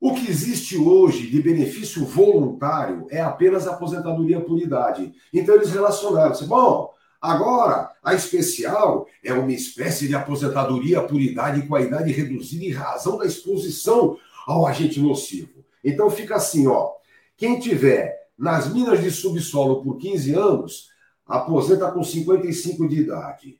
[0.00, 5.12] o que existe hoje de benefício voluntário é apenas aposentadoria por idade.
[5.32, 6.34] Então eles relacionaram.
[6.46, 12.62] Bom, Agora, a especial é uma espécie de aposentadoria por idade com a idade reduzida
[12.62, 15.64] em razão da exposição ao agente nocivo.
[15.82, 16.90] Então fica assim, ó.
[17.34, 20.88] Quem tiver nas minas de subsolo por 15 anos,
[21.26, 23.58] aposenta com 55 de idade.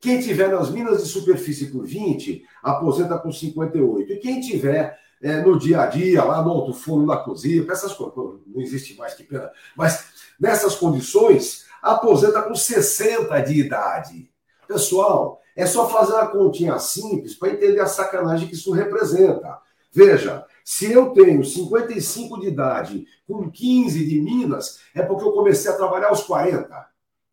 [0.00, 4.12] Quem tiver nas minas de superfície por 20, aposenta com 58.
[4.12, 7.92] E quem tiver é, no dia a dia, lá no alto forno da cozinha, essas
[7.94, 9.50] coisas, não existe mais, que pena.
[9.76, 10.06] Mas
[10.38, 14.30] nessas condições, aposenta com 60 de idade.
[14.68, 19.58] Pessoal, é só fazer uma continha simples para entender a sacanagem que isso representa.
[19.90, 25.70] Veja, se eu tenho 55 de idade com 15 de Minas, é porque eu comecei
[25.70, 26.86] a trabalhar aos 40.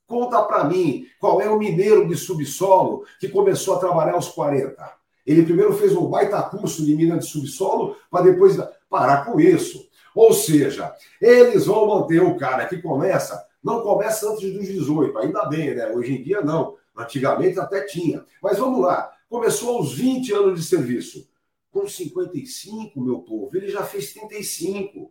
[0.07, 4.75] Conta para mim qual é o mineiro de subsolo que começou a trabalhar aos 40.
[5.25, 8.57] Ele primeiro fez um baita curso de mina de subsolo para depois
[8.89, 9.87] parar com isso.
[10.13, 15.45] Ou seja, eles vão manter o cara que começa, não começa antes dos 18, ainda
[15.45, 15.87] bem, né?
[15.87, 16.75] Hoje em dia não.
[16.95, 18.23] Antigamente até tinha.
[18.41, 19.11] Mas vamos lá.
[19.29, 21.27] Começou aos 20 anos de serviço.
[21.71, 25.09] Com 55, meu povo, ele já fez 35.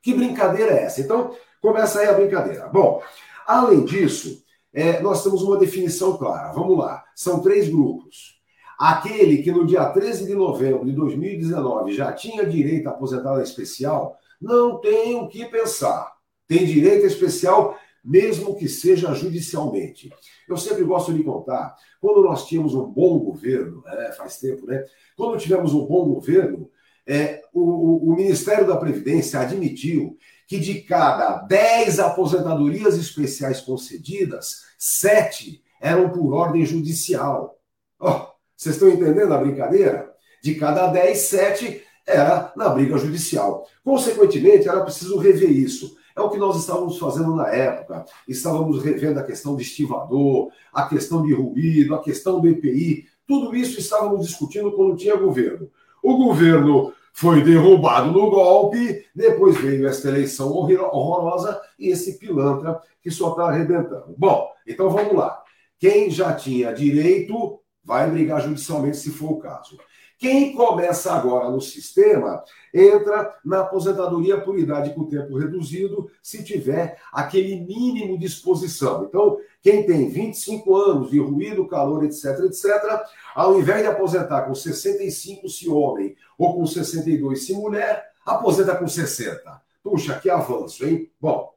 [0.00, 1.00] Que brincadeira é essa?
[1.00, 2.68] Então, começa aí a brincadeira.
[2.68, 3.02] Bom,
[3.46, 6.52] além disso, é, nós temos uma definição clara.
[6.52, 7.04] Vamos lá.
[7.14, 8.40] São três grupos.
[8.78, 14.16] Aquele que no dia 13 de novembro de 2019 já tinha direito à aposentada especial,
[14.40, 16.14] não tem o que pensar.
[16.48, 20.10] Tem direito especial mesmo que seja judicialmente.
[20.48, 24.84] Eu sempre gosto de contar, quando nós tínhamos um bom governo, é, faz tempo, né?
[25.16, 26.70] Quando tivemos um bom governo,
[27.06, 30.16] é, o, o Ministério da Previdência admitiu
[30.50, 37.56] que de cada 10 aposentadorias especiais concedidas, 7 eram por ordem judicial.
[38.00, 40.12] Oh, vocês estão entendendo a brincadeira?
[40.42, 43.64] De cada 10, 7 era na briga judicial.
[43.84, 45.96] Consequentemente, era preciso rever isso.
[46.16, 48.04] É o que nós estávamos fazendo na época.
[48.26, 53.06] Estávamos revendo a questão de estivador, a questão de ruído, a questão do EPI.
[53.24, 55.70] Tudo isso estávamos discutindo quando tinha governo.
[56.02, 63.10] O governo foi derrubado no golpe, depois veio esta eleição horrorosa e esse pilantra que
[63.10, 64.14] só está arrebentando.
[64.16, 65.42] Bom, então vamos lá.
[65.78, 69.78] Quem já tinha direito vai brigar judicialmente se for o caso.
[70.18, 72.44] Quem começa agora no sistema
[72.74, 79.04] entra na aposentadoria por idade com tempo reduzido, se tiver aquele mínimo de exposição.
[79.04, 84.54] Então, quem tem 25 anos de ruído, calor, etc, etc, ao invés de aposentar com
[84.54, 89.62] 65 se homem ou com 62 se mulher, aposenta com 60.
[89.82, 91.10] Puxa, que avanço, hein?
[91.20, 91.52] Bom,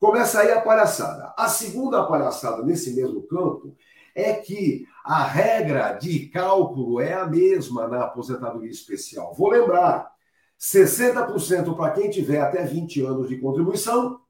[0.00, 1.34] começa aí a palhaçada.
[1.36, 3.74] A segunda palhaçada nesse mesmo campo
[4.14, 9.34] é que a regra de cálculo é a mesma na aposentadoria especial.
[9.34, 10.10] Vou lembrar:
[10.58, 14.20] 60% para quem tiver até 20 anos de contribuição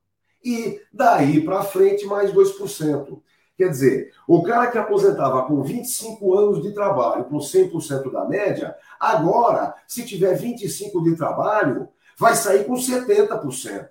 [0.45, 3.21] e daí para frente mais 2%.
[3.57, 8.77] Quer dizer, o cara que aposentava com 25 anos de trabalho, com 100% da média,
[8.99, 13.89] agora, se tiver 25 de trabalho, vai sair com 70%.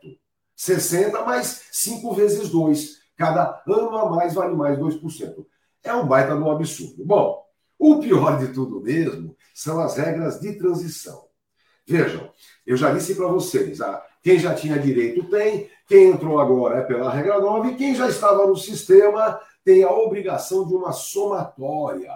[0.55, 3.03] 60 mais 5 vezes 2.
[3.15, 5.45] Cada ano a mais vale mais 2%
[5.83, 7.05] é um baita de um absurdo.
[7.05, 7.43] Bom,
[7.77, 11.27] o pior de tudo mesmo são as regras de transição.
[11.85, 12.31] Vejam,
[12.65, 16.81] eu já disse para vocês, ah, quem já tinha direito tem, quem entrou agora é
[16.81, 22.11] pela regra 9, e quem já estava no sistema tem a obrigação de uma somatória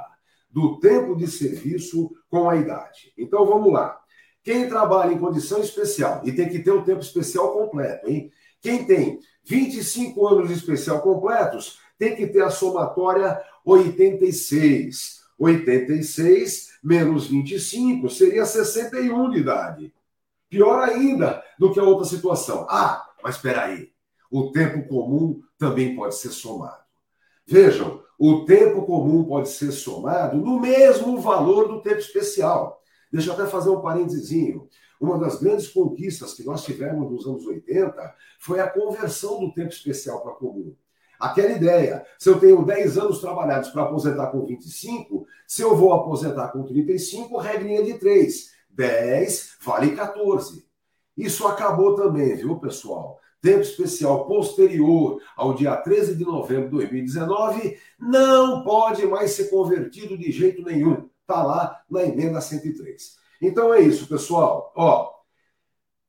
[0.50, 3.14] do tempo de serviço com a idade.
[3.18, 4.00] Então vamos lá.
[4.42, 8.32] Quem trabalha em condição especial, e tem que ter o tempo especial completo, hein?
[8.62, 15.18] Quem tem 25 anos de especial completos, tem que ter a somatória 86.
[15.38, 19.94] 86 menos 25 seria 61 de idade.
[20.50, 22.66] Pior ainda do que a outra situação.
[22.70, 23.92] Ah, mas espera aí.
[24.32, 26.84] O tempo comum também pode ser somado.
[27.46, 32.82] Vejam, o tempo comum pode ser somado no mesmo valor do tempo especial.
[33.12, 34.60] Deixa eu até fazer um parênteses.
[35.00, 39.70] Uma das grandes conquistas que nós tivemos nos anos 80 foi a conversão do tempo
[39.70, 40.76] especial para comum.
[41.20, 45.94] Aquela ideia, se eu tenho 10 anos trabalhados para aposentar com 25, se eu vou
[45.94, 48.57] aposentar com 35, regrinha de 3.
[48.78, 50.66] 10 vale 14.
[51.18, 53.20] Isso acabou também, viu, pessoal?
[53.42, 60.18] Tempo especial posterior ao dia 13 de novembro de 2019 não pode mais ser convertido
[60.18, 61.10] de jeito nenhum.
[61.22, 63.18] Está lá na emenda 103.
[63.42, 64.72] Então é isso, pessoal.
[64.76, 65.12] Ó,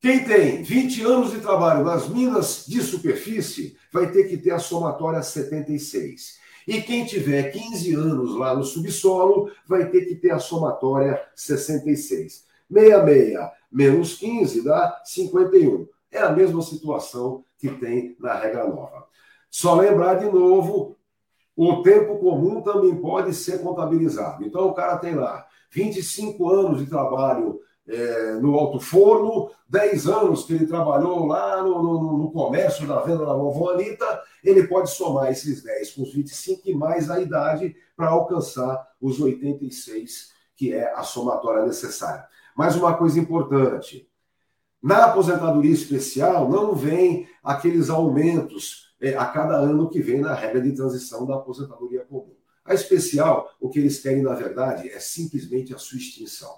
[0.00, 4.58] quem tem 20 anos de trabalho nas minas de superfície vai ter que ter a
[4.58, 6.38] somatória 76.
[6.66, 12.47] E quem tiver 15 anos lá no subsolo vai ter que ter a somatória 66.
[12.70, 15.86] 66 menos 15 dá 51.
[16.10, 19.06] É a mesma situação que tem na regra nova.
[19.50, 20.96] Só lembrar de novo,
[21.56, 24.44] o tempo comum também pode ser contabilizado.
[24.44, 30.44] Então o cara tem lá 25 anos de trabalho é, no alto forno, 10 anos
[30.44, 34.90] que ele trabalhou lá no, no, no, comércio da venda da vovó Anitta, ele pode
[34.90, 40.72] somar esses 10 com os 25 e mais a idade para alcançar os 86, que
[40.74, 42.26] é a somatória necessária.
[42.58, 44.10] Mais uma coisa importante:
[44.82, 50.60] na aposentadoria especial não vem aqueles aumentos é, a cada ano que vem na regra
[50.60, 52.34] de transição da aposentadoria comum.
[52.64, 56.50] A especial, o que eles querem, na verdade, é simplesmente a sua extinção.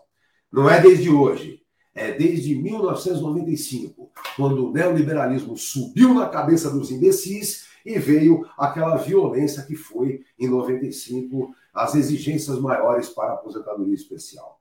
[0.51, 1.61] Não é desde hoje,
[1.95, 9.65] é desde 1995, quando o neoliberalismo subiu na cabeça dos imbecis e veio aquela violência
[9.65, 14.60] que foi, em 95, as exigências maiores para a aposentadoria especial.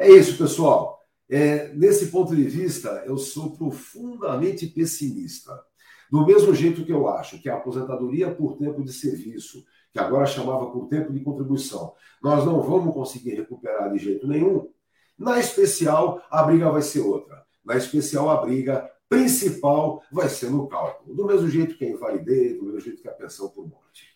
[0.00, 0.98] É isso, pessoal.
[1.28, 5.52] É, nesse ponto de vista, eu sou profundamente pessimista.
[6.10, 10.24] Do mesmo jeito que eu acho que a aposentadoria por tempo de serviço, que agora
[10.24, 11.92] chamava por tempo de contribuição,
[12.22, 14.70] nós não vamos conseguir recuperar de jeito nenhum,
[15.18, 17.44] na especial, a briga vai ser outra.
[17.62, 21.14] Na especial, a briga principal vai ser no cálculo.
[21.14, 24.06] Do mesmo jeito que a invalidez, do mesmo jeito que a pensão por morte.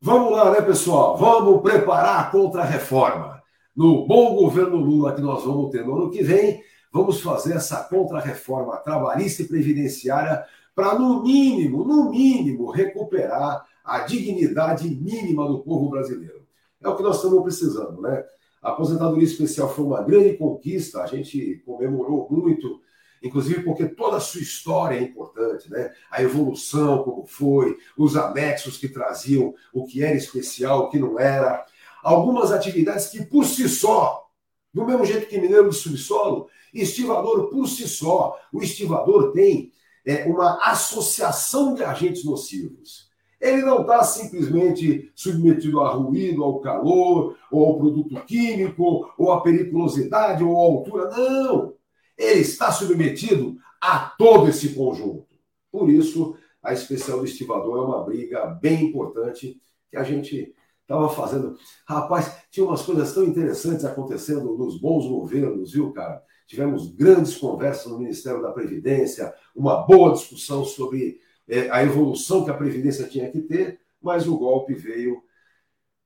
[0.00, 1.16] Vamos lá, né, pessoal?
[1.16, 3.43] Vamos preparar a contra-reforma.
[3.74, 6.62] No bom governo Lula que nós vamos ter no ano que vem,
[6.92, 10.44] vamos fazer essa contra-reforma trabalhista e previdenciária
[10.74, 16.46] para, no mínimo, no mínimo, recuperar a dignidade mínima do povo brasileiro.
[16.82, 18.24] É o que nós estamos precisando, né?
[18.62, 22.80] A aposentadoria especial foi uma grande conquista, a gente comemorou muito,
[23.22, 25.92] inclusive porque toda a sua história é importante, né?
[26.10, 31.18] A evolução, como foi, os anexos que traziam o que era especial, o que não
[31.18, 31.66] era.
[32.04, 34.28] Algumas atividades que, por si só,
[34.72, 39.72] do mesmo jeito que mineiro de subsolo, estivador por si só, o estivador tem
[40.04, 43.08] é, uma associação de agentes nocivos.
[43.40, 49.40] Ele não está simplesmente submetido a ruído, ao calor, ou ao produto químico, ou à
[49.40, 51.08] periculosidade, ou à altura.
[51.10, 51.74] Não!
[52.18, 55.26] Ele está submetido a todo esse conjunto.
[55.72, 59.58] Por isso, a especial do estivador é uma briga bem importante
[59.90, 61.58] que a gente estava fazendo.
[61.86, 66.22] Rapaz, tinha umas coisas tão interessantes acontecendo nos bons governos, viu, cara?
[66.46, 72.50] Tivemos grandes conversas no Ministério da Previdência, uma boa discussão sobre é, a evolução que
[72.50, 75.22] a Previdência tinha que ter, mas o golpe veio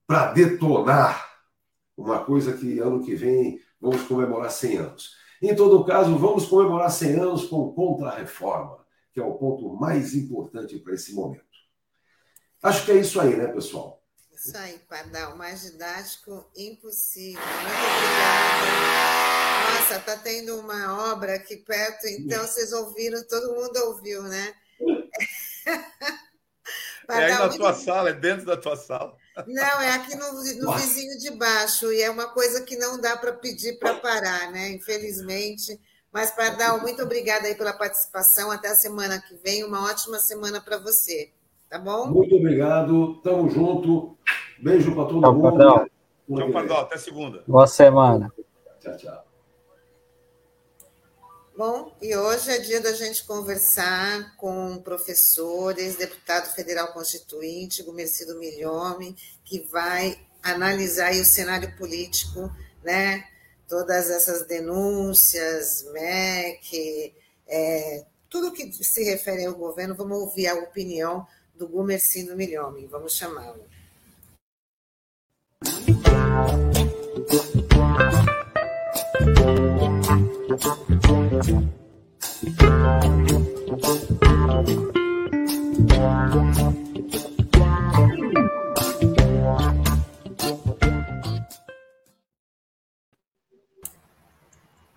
[0.07, 1.29] para detonar
[1.97, 5.17] uma coisa que ano que vem vamos comemorar 100 anos.
[5.43, 8.79] Em todo caso, vamos comemorar 100 anos com contra-reforma,
[9.13, 11.45] que é o ponto mais importante para esse momento.
[12.63, 13.98] Acho que é isso aí, né, pessoal?
[14.39, 15.37] Isso aí, Pardal.
[15.37, 17.41] Mais didático, impossível.
[17.41, 19.19] Muito obrigada.
[19.81, 24.55] Nossa, tá tendo uma obra aqui perto, então vocês ouviram, todo mundo ouviu, né?
[27.09, 29.17] é aí na tua sala, é dentro da tua sala.
[29.47, 33.17] Não, é aqui no, no vizinho de baixo, e é uma coisa que não dá
[33.17, 34.69] para pedir para parar, né?
[34.71, 35.81] Infelizmente.
[36.13, 38.51] Mas, Pardal, muito obrigada aí pela participação.
[38.51, 39.65] Até a semana que vem.
[39.65, 41.33] Uma ótima semana para você.
[41.69, 42.07] Tá bom?
[42.07, 43.21] Muito obrigado.
[43.23, 44.17] Tamo junto.
[44.59, 45.43] Beijo para todo tchau, mundo.
[45.43, 45.87] Pardal.
[46.27, 46.81] Tchau, Pardal.
[46.81, 47.43] Até segunda.
[47.47, 48.33] Boa semana.
[48.81, 49.25] Tchau, tchau.
[51.59, 59.17] Bom, e hoje é dia da gente conversar com professores, deputado federal constituinte, Gumercido Milhome,
[59.45, 62.49] que vai analisar o cenário político,
[62.83, 63.25] né?
[63.67, 67.13] Todas essas denúncias, MEC,
[67.47, 71.27] é, tudo que se refere ao governo, vamos ouvir a opinião
[71.59, 72.87] do Gumercindo Milhome.
[72.87, 73.67] Vamos chamá-lo.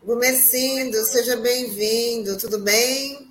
[0.03, 3.30] Gumercindo, seja bem-vindo, tudo bem?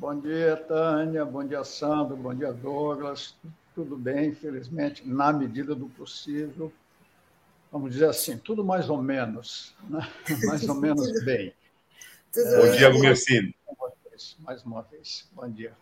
[0.00, 3.36] Bom dia, Tânia, bom dia, Sandro, bom dia, Douglas.
[3.74, 6.72] Tudo bem, infelizmente, na medida do possível
[7.70, 10.00] vamos dizer assim, tudo mais ou menos, né?
[10.44, 11.54] mais ou menos bem.
[12.34, 13.54] bom dia, Gumercino.
[14.40, 15.72] Mais uma vez, bom dia.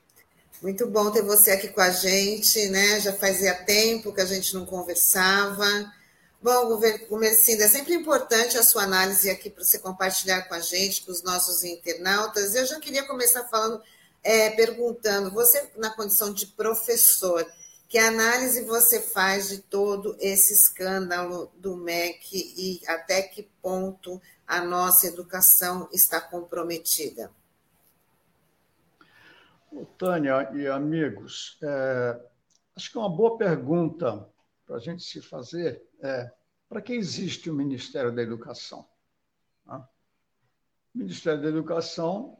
[0.60, 3.00] Muito bom ter você aqui com a gente, né?
[3.00, 5.64] Já fazia tempo que a gente não conversava.
[6.42, 11.04] Bom, Gumercindo, é sempre importante a sua análise aqui para você compartilhar com a gente,
[11.04, 12.54] com os nossos internautas.
[12.54, 13.82] Eu já queria começar falando,
[14.28, 17.50] é, perguntando, você na condição de professor,
[17.88, 24.60] que análise você faz de todo esse escândalo do MEC e até que ponto a
[24.60, 27.30] nossa educação está comprometida?
[29.96, 32.20] Tânia e amigos, é,
[32.76, 34.28] acho que é uma boa pergunta
[34.66, 36.30] para a gente se fazer é
[36.68, 38.86] para que existe o Ministério da Educação?
[39.66, 39.80] O
[40.94, 42.37] Ministério da Educação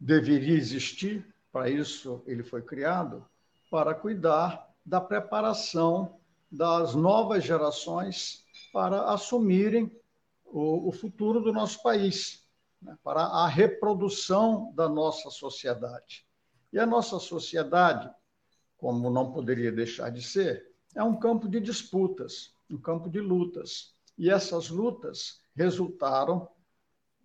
[0.00, 3.24] deveria existir, para isso ele foi criado,
[3.70, 6.18] para cuidar da preparação
[6.50, 9.94] das novas gerações para assumirem
[10.44, 12.48] o, o futuro do nosso país,
[12.80, 12.96] né?
[13.04, 16.26] para a reprodução da nossa sociedade.
[16.72, 18.10] E a nossa sociedade,
[18.78, 23.94] como não poderia deixar de ser, é um campo de disputas, um campo de lutas.
[24.18, 26.48] E essas lutas resultaram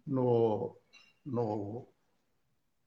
[0.05, 0.77] no,
[1.25, 1.87] no,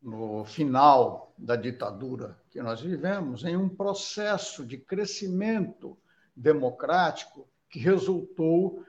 [0.03, 5.99] no final da ditadura que nós vivemos em um processo de crescimento
[6.35, 8.85] democrático que resultou,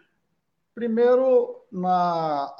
[0.74, 2.53] primeiro, na,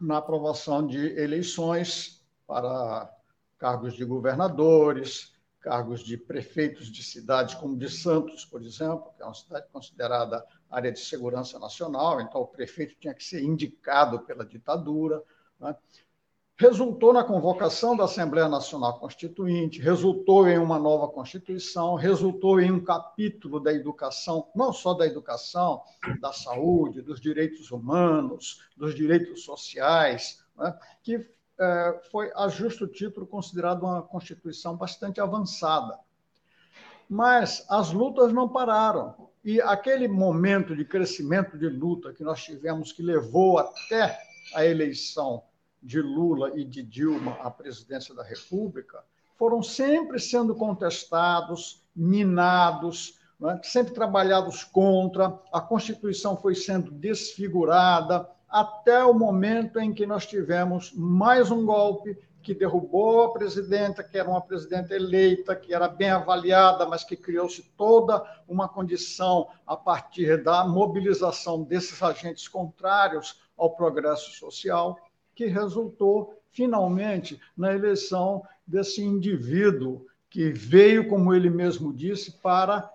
[0.00, 3.10] na aprovação de eleições para
[3.58, 9.24] cargos de governadores, cargos de prefeitos de cidades como de Santos, por exemplo, que é
[9.24, 14.44] uma cidade considerada área de segurança nacional, então o prefeito tinha que ser indicado pela
[14.44, 15.22] ditadura.
[15.58, 15.74] Né?
[16.56, 22.82] Resultou na convocação da Assembleia Nacional Constituinte, resultou em uma nova Constituição, resultou em um
[22.82, 25.82] capítulo da educação, não só da educação,
[26.20, 31.26] da saúde, dos direitos humanos, dos direitos sociais, né, que
[31.58, 35.98] é, foi, a justo título, considerado uma Constituição bastante avançada.
[37.08, 39.14] Mas as lutas não pararam.
[39.44, 44.18] E aquele momento de crescimento de luta que nós tivemos, que levou até
[44.54, 45.42] a eleição
[45.84, 49.04] de Lula e de Dilma à presidência da República
[49.36, 53.60] foram sempre sendo contestados, minados, é?
[53.62, 60.92] sempre trabalhados contra, a Constituição foi sendo desfigurada, até o momento em que nós tivemos
[60.94, 66.10] mais um golpe que derrubou a presidenta, que era uma presidenta eleita, que era bem
[66.10, 73.74] avaliada, mas que criou-se toda uma condição a partir da mobilização desses agentes contrários ao
[73.74, 74.98] progresso social
[75.34, 82.90] que resultou finalmente na eleição desse indivíduo que veio, como ele mesmo disse, para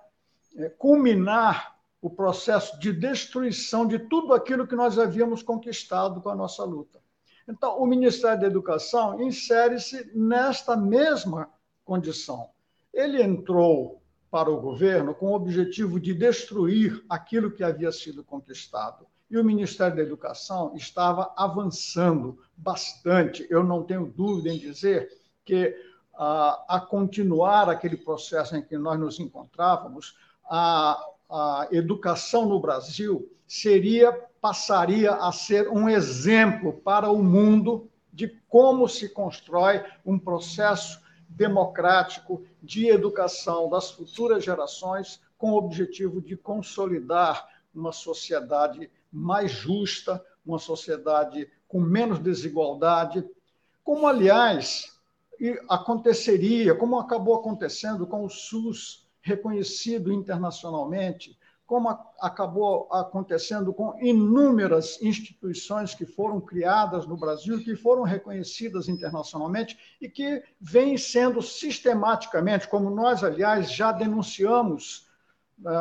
[0.55, 6.35] é, culminar o processo de destruição de tudo aquilo que nós havíamos conquistado com a
[6.35, 6.99] nossa luta.
[7.47, 11.49] Então, o Ministério da Educação insere-se nesta mesma
[11.83, 12.49] condição.
[12.93, 19.07] Ele entrou para o governo com o objetivo de destruir aquilo que havia sido conquistado.
[19.30, 23.45] E o Ministério da Educação estava avançando bastante.
[23.49, 25.09] Eu não tenho dúvida em dizer
[25.45, 25.75] que,
[26.15, 30.17] a, continuar aquele processo em que nós nos encontrávamos,
[30.49, 30.99] a,
[31.30, 34.11] a educação no Brasil seria
[34.41, 42.43] passaria a ser um exemplo para o mundo de como se constrói um processo democrático
[42.61, 50.60] de educação das futuras gerações com o objetivo de consolidar uma sociedade mais justa, uma
[50.60, 53.24] sociedade com menos desigualdade,
[53.84, 54.99] como, aliás,
[55.70, 61.88] aconteceria, como acabou acontecendo com o SUS, reconhecido internacionalmente, como
[62.20, 70.10] acabou acontecendo com inúmeras instituições que foram criadas no Brasil, que foram reconhecidas internacionalmente e
[70.10, 75.07] que vêm sendo sistematicamente, como nós, aliás, já denunciamos,
[75.60, 75.78] né,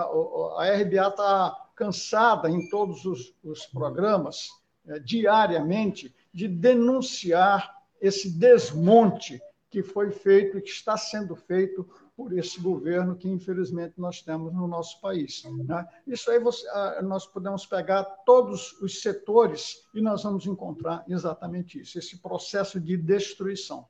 [0.59, 4.49] a RBA está cansada em todos os, os programas,
[4.85, 12.37] é, diariamente, de denunciar esse desmonte que foi feito e que está sendo feito por
[12.37, 15.45] esse governo que, infelizmente, nós temos no nosso país.
[15.45, 15.87] Né?
[16.05, 21.81] Isso aí você, ah, nós podemos pegar todos os setores e nós vamos encontrar exatamente
[21.81, 23.87] isso, esse processo de destruição.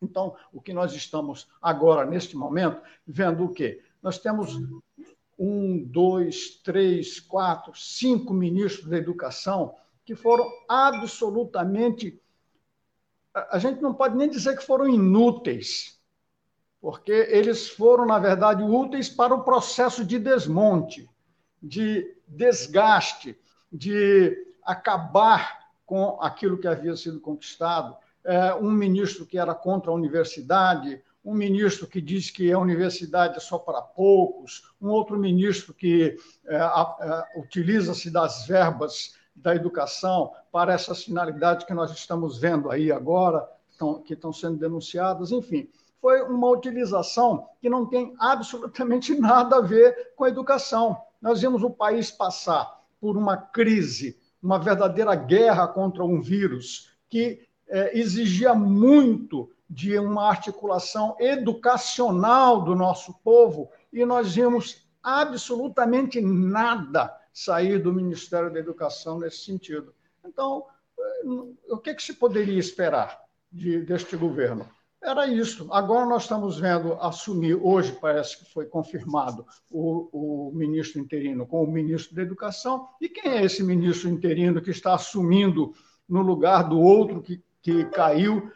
[0.00, 3.82] Então, o que nós estamos agora, neste momento, vendo o quê?
[4.02, 4.56] Nós temos
[5.38, 9.74] um, dois, três, quatro, cinco ministros da educação
[10.04, 12.20] que foram absolutamente.
[13.50, 16.00] A gente não pode nem dizer que foram inúteis,
[16.80, 21.08] porque eles foram, na verdade, úteis para o processo de desmonte,
[21.62, 23.38] de desgaste,
[23.70, 27.96] de acabar com aquilo que havia sido conquistado.
[28.24, 33.36] É, um ministro que era contra a universidade, um ministro que diz que a universidade
[33.36, 36.16] é só para poucos, um outro ministro que
[36.46, 42.90] é, é, utiliza-se das verbas da educação para essas finalidades que nós estamos vendo aí
[42.90, 43.46] agora,
[44.06, 45.68] que estão sendo denunciadas, enfim.
[46.00, 50.96] Foi uma utilização que não tem absolutamente nada a ver com a educação.
[51.20, 57.46] Nós vimos o país passar por uma crise, uma verdadeira guerra contra um vírus que
[57.68, 67.14] é, exigia muito de uma articulação educacional do nosso povo e nós vimos absolutamente nada
[67.32, 69.94] sair do Ministério da Educação nesse sentido.
[70.24, 70.64] Então,
[71.68, 73.20] o que, que se poderia esperar
[73.52, 74.68] de, deste governo?
[75.02, 75.68] Era isso.
[75.70, 81.62] Agora nós estamos vendo assumir, hoje parece que foi confirmado, o, o, ministro interino com
[81.62, 82.88] o ministro da Educação.
[83.00, 85.72] E quem é esse ministro interino que está assumindo
[86.08, 88.50] no lugar do outro que, que caiu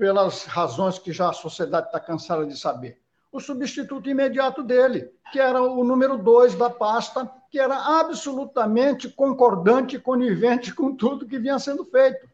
[0.00, 2.98] pelas razões que já a sociedade está cansada de saber?
[3.30, 9.96] O substituto imediato dele, que era o número dois da pasta, que era absolutamente concordante
[9.96, 12.26] e conivente com tudo que vinha sendo feito.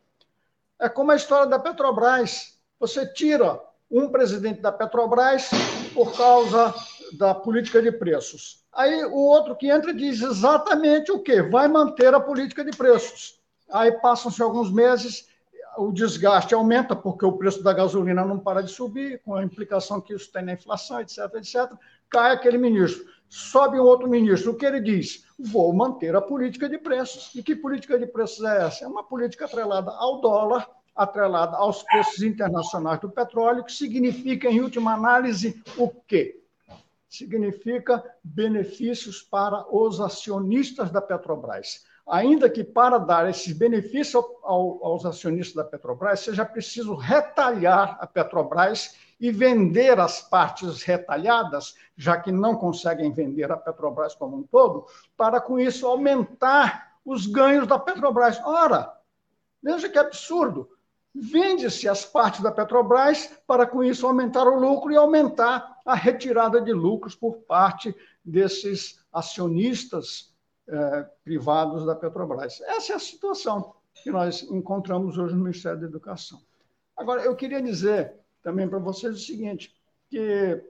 [0.78, 3.60] É como a história da Petrobras você tira
[3.90, 5.50] um presidente da Petrobras
[5.92, 6.72] por causa
[7.18, 8.64] da política de preços.
[8.72, 11.42] Aí o outro que entra diz exatamente o quê?
[11.42, 13.40] Vai manter a política de preços.
[13.72, 15.26] Aí passam-se alguns meses,
[15.76, 20.00] o desgaste aumenta, porque o preço da gasolina não para de subir, com a implicação
[20.00, 21.72] que isso tem na inflação, etc, etc.
[22.08, 23.04] Cai aquele ministro.
[23.28, 24.52] Sobe um outro ministro.
[24.52, 25.24] O que ele diz?
[25.38, 27.34] Vou manter a política de preços.
[27.34, 28.84] E que política de preços é essa?
[28.84, 34.60] É uma política atrelada ao dólar, atrelada aos preços internacionais do petróleo, que significa, em
[34.60, 36.42] última análise, o quê?
[37.08, 41.84] Significa benefícios para os acionistas da Petrobras.
[42.06, 48.94] Ainda que para dar esses benefícios aos acionistas da Petrobras, seja preciso retalhar a Petrobras
[49.18, 54.86] e vender as partes retalhadas, já que não conseguem vender a Petrobras como um todo,
[55.16, 58.40] para com isso aumentar os ganhos da Petrobras.
[58.44, 58.92] Ora,
[59.60, 60.70] veja que absurdo
[61.12, 66.60] vende-se as partes da Petrobras para, com isso, aumentar o lucro e aumentar a retirada
[66.60, 70.35] de lucros por parte desses acionistas
[70.68, 72.60] eh, privados da Petrobras.
[72.62, 76.40] Essa é a situação que nós encontramos hoje no Ministério da Educação.
[76.96, 79.74] Agora, eu queria dizer também para vocês o seguinte,
[80.08, 80.62] que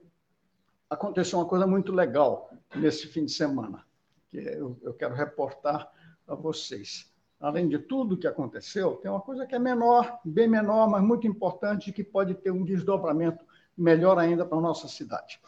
[0.88, 3.84] aconteceu uma coisa muito legal nesse fim de semana,
[4.30, 5.90] que eu, quero reportar
[6.26, 10.88] a vocês além de tudo que aconteceu, tem uma coisa que é menor, bem menor,
[10.88, 13.44] mas muito importante, que pode ter um desdobramento
[13.76, 15.40] melhor ainda para a nossa cidade.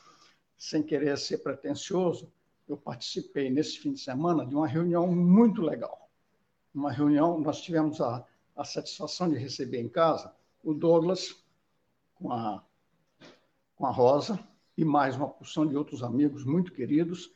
[0.57, 2.31] Sem querer ser pretensioso,
[2.69, 6.09] eu participei nesse fim de semana de uma reunião muito legal.
[6.75, 11.35] Uma reunião, nós tivemos a, a satisfação de receber em casa o Douglas
[12.15, 12.63] com a,
[13.77, 14.39] com a Rosa
[14.77, 17.33] e mais uma porção de outros amigos muito queridos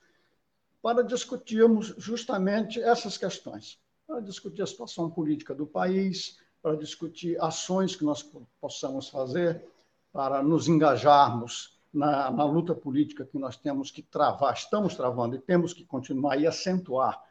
[0.82, 3.80] para discutirmos justamente essas questões
[4.12, 8.22] para discutir a situação política do país, para discutir ações que nós
[8.60, 9.64] possamos fazer
[10.12, 15.40] para nos engajarmos na, na, luta política que nós temos que travar, estamos travando e
[15.40, 17.22] temos que continuar e acentuar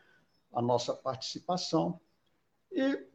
[0.53, 1.99] a nossa participação.
[2.72, 3.07] E,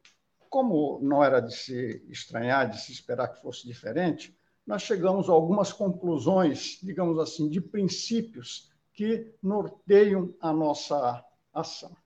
[0.50, 4.36] como não era de se estranhar, de se esperar que fosse diferente,
[4.66, 11.96] nós chegamos a algumas conclusões, digamos assim, de princípios que norteiam a nossa ação.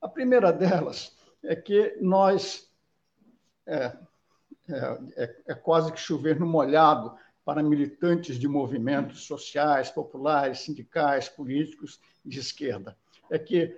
[0.00, 2.70] A primeira delas é que nós.
[3.66, 3.96] É,
[4.70, 7.16] é, é, quase que chover no molhado
[7.48, 12.94] para militantes de movimentos sociais, populares, sindicais, políticos de esquerda.
[13.30, 13.74] É que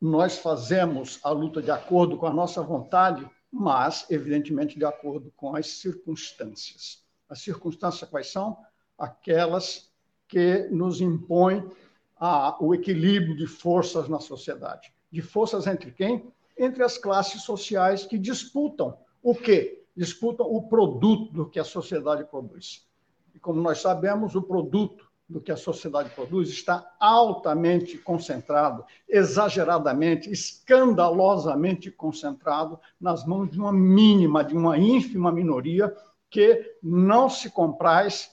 [0.00, 5.56] nós fazemos a luta de acordo com a nossa vontade, mas, evidentemente, de acordo com
[5.56, 7.02] as circunstâncias.
[7.28, 8.56] As circunstâncias quais são?
[8.96, 9.90] Aquelas
[10.28, 11.68] que nos impõem
[12.16, 16.32] a, o equilíbrio de forças na sociedade de forças entre quem?
[16.56, 19.82] Entre as classes sociais que disputam o quê?
[19.96, 22.88] Disputam o produto do que a sociedade produz.
[23.34, 30.30] E como nós sabemos, o produto do que a sociedade produz está altamente concentrado, exageradamente,
[30.30, 35.94] escandalosamente concentrado nas mãos de uma mínima, de uma ínfima minoria
[36.28, 38.32] que não se compraz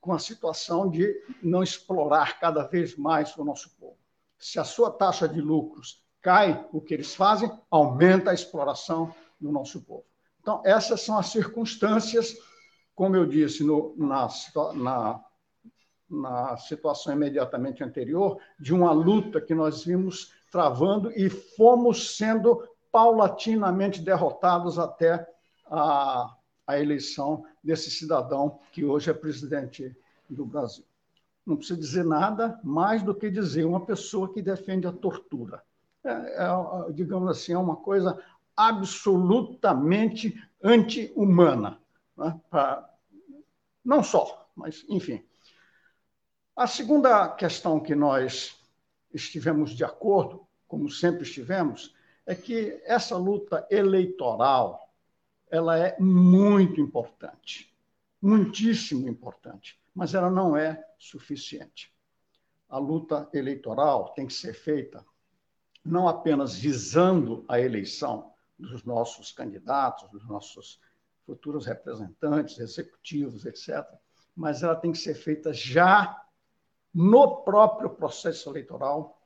[0.00, 1.12] com a situação de
[1.42, 3.98] não explorar cada vez mais o nosso povo.
[4.38, 9.50] Se a sua taxa de lucros cai o que eles fazem, aumenta a exploração do
[9.50, 10.04] nosso povo.
[10.40, 12.36] Então, essas são as circunstâncias,
[12.98, 14.28] como eu disse no, na,
[14.74, 15.24] na,
[16.10, 24.02] na situação imediatamente anterior, de uma luta que nós vimos travando e fomos sendo paulatinamente
[24.02, 25.24] derrotados até
[25.70, 26.34] a,
[26.66, 29.96] a eleição desse cidadão que hoje é presidente
[30.28, 30.84] do Brasil.
[31.46, 35.62] Não precisa dizer nada mais do que dizer uma pessoa que defende a tortura
[36.04, 38.18] é, é, digamos assim, é uma coisa
[38.56, 41.78] absolutamente anti-humana.
[42.16, 42.34] Né?
[43.84, 45.24] Não só, mas enfim.
[46.56, 48.56] A segunda questão que nós
[49.12, 51.94] estivemos de acordo, como sempre estivemos,
[52.26, 54.92] é que essa luta eleitoral
[55.50, 57.74] ela é muito importante,
[58.20, 61.94] muitíssimo importante, mas ela não é suficiente.
[62.68, 65.04] A luta eleitoral tem que ser feita
[65.84, 70.80] não apenas visando a eleição, dos nossos candidatos, dos nossos
[71.28, 73.84] futuros representantes, executivos, etc.
[74.34, 76.24] Mas ela tem que ser feita já
[76.94, 79.22] no próprio processo eleitoral,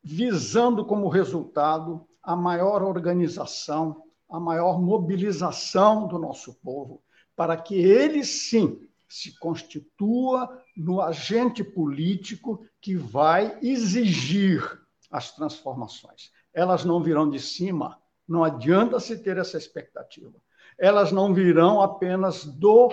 [0.00, 7.02] visando como resultado a maior organização, a maior mobilização do nosso povo,
[7.34, 16.30] para que ele sim se constitua no agente político que vai exigir as transformações.
[16.54, 20.32] Elas não virão de cima, não adianta se ter essa expectativa.
[20.80, 22.90] Elas não virão apenas do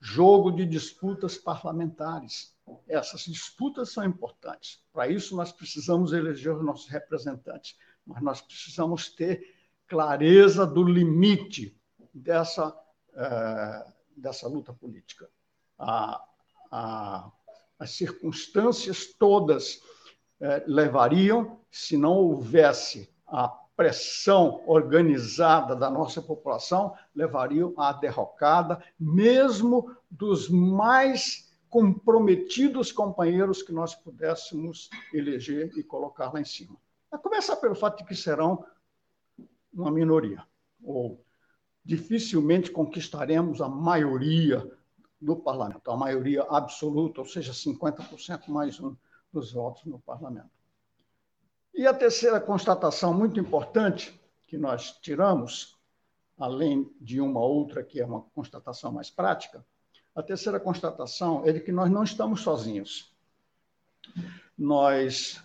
[0.00, 2.52] jogo de disputas parlamentares.
[2.88, 4.82] Essas disputas são importantes.
[4.92, 9.54] Para isso, nós precisamos eleger os nossos representantes, mas nós precisamos ter
[9.86, 11.80] clareza do limite
[12.12, 15.30] dessa, uh, dessa luta política.
[15.78, 16.20] A,
[16.72, 17.30] a,
[17.78, 19.80] as circunstâncias todas
[20.40, 23.48] eh, levariam, se não houvesse a
[23.78, 33.94] pressão organizada da nossa população, levariam à derrocada, mesmo dos mais comprometidos companheiros que nós
[33.94, 36.76] pudéssemos eleger e colocar lá em cima.
[37.08, 38.64] A começar pelo fato de que serão
[39.72, 40.44] uma minoria,
[40.82, 41.24] ou
[41.84, 44.68] dificilmente conquistaremos a maioria
[45.20, 48.96] do parlamento, a maioria absoluta, ou seja, 50% mais um
[49.32, 50.57] dos votos no parlamento.
[51.78, 55.78] E a terceira constatação muito importante que nós tiramos,
[56.36, 59.64] além de uma outra que é uma constatação mais prática,
[60.12, 63.14] a terceira constatação é de que nós não estamos sozinhos.
[64.58, 65.40] Nós,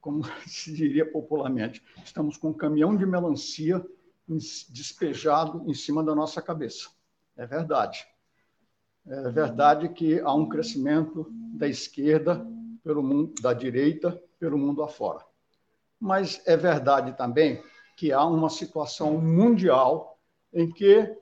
[0.00, 3.80] como se diria popularmente, estamos com um caminhão de melancia
[4.70, 6.90] despejado em cima da nossa cabeça.
[7.36, 8.04] É verdade.
[9.06, 12.44] É verdade que há um crescimento da esquerda
[12.82, 15.24] pelo mundo, da direita pelo mundo afora.
[16.00, 17.62] Mas é verdade também
[17.96, 20.18] que há uma situação mundial
[20.52, 21.16] em que,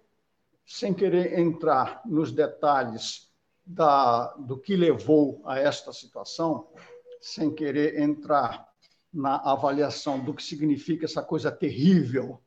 [0.65, 3.31] sem querer entrar nos detalhes
[3.63, 6.73] da, do que levou a esta situação,
[7.21, 8.67] sem querer entrar
[9.13, 12.43] na avaliação do que significa essa coisa terrível,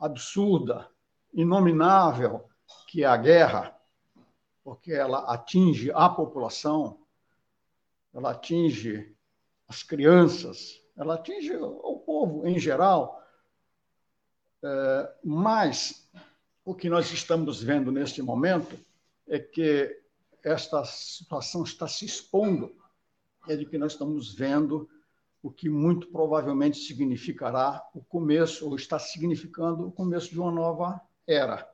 [0.00, 0.88] absurda,
[1.34, 2.48] inominável,
[2.88, 3.78] que é a guerra,
[4.62, 7.04] porque ela atinge a população,
[8.14, 9.13] ela atinge
[9.74, 13.20] as crianças, ela atinge o povo em geral.
[14.62, 16.08] É, mas
[16.64, 18.78] o que nós estamos vendo neste momento
[19.26, 20.00] é que
[20.42, 22.74] esta situação está se expondo,
[23.48, 24.88] é de que nós estamos vendo
[25.42, 31.00] o que muito provavelmente significará o começo, ou está significando o começo de uma nova
[31.26, 31.68] era,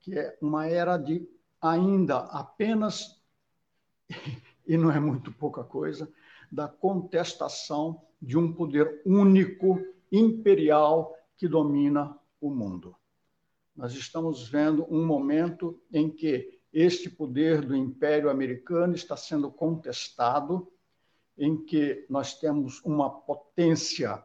[0.00, 1.28] que é uma era de
[1.60, 3.20] ainda apenas,
[4.66, 6.10] e não é muito pouca coisa,
[6.50, 9.78] da contestação de um poder único,
[10.10, 12.96] imperial, que domina o mundo.
[13.74, 20.70] Nós estamos vendo um momento em que este poder do Império Americano está sendo contestado,
[21.36, 24.22] em que nós temos uma potência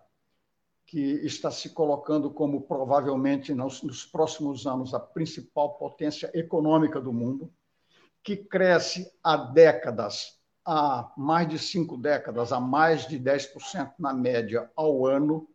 [0.86, 7.50] que está se colocando como provavelmente nos, próximos anos a principal potência econômica do mundo,
[8.22, 10.38] que cresce há décadas,
[10.74, 15.50] há mais de cinco décadas, há mais de 10% na média ao ano,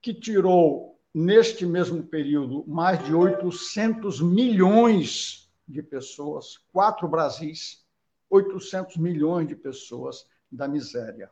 [0.00, 7.84] que tirou, neste mesmo período, mais de 800 milhões de pessoas, quatro Brasis,
[8.30, 11.28] 800 milhões de pessoas da miséria.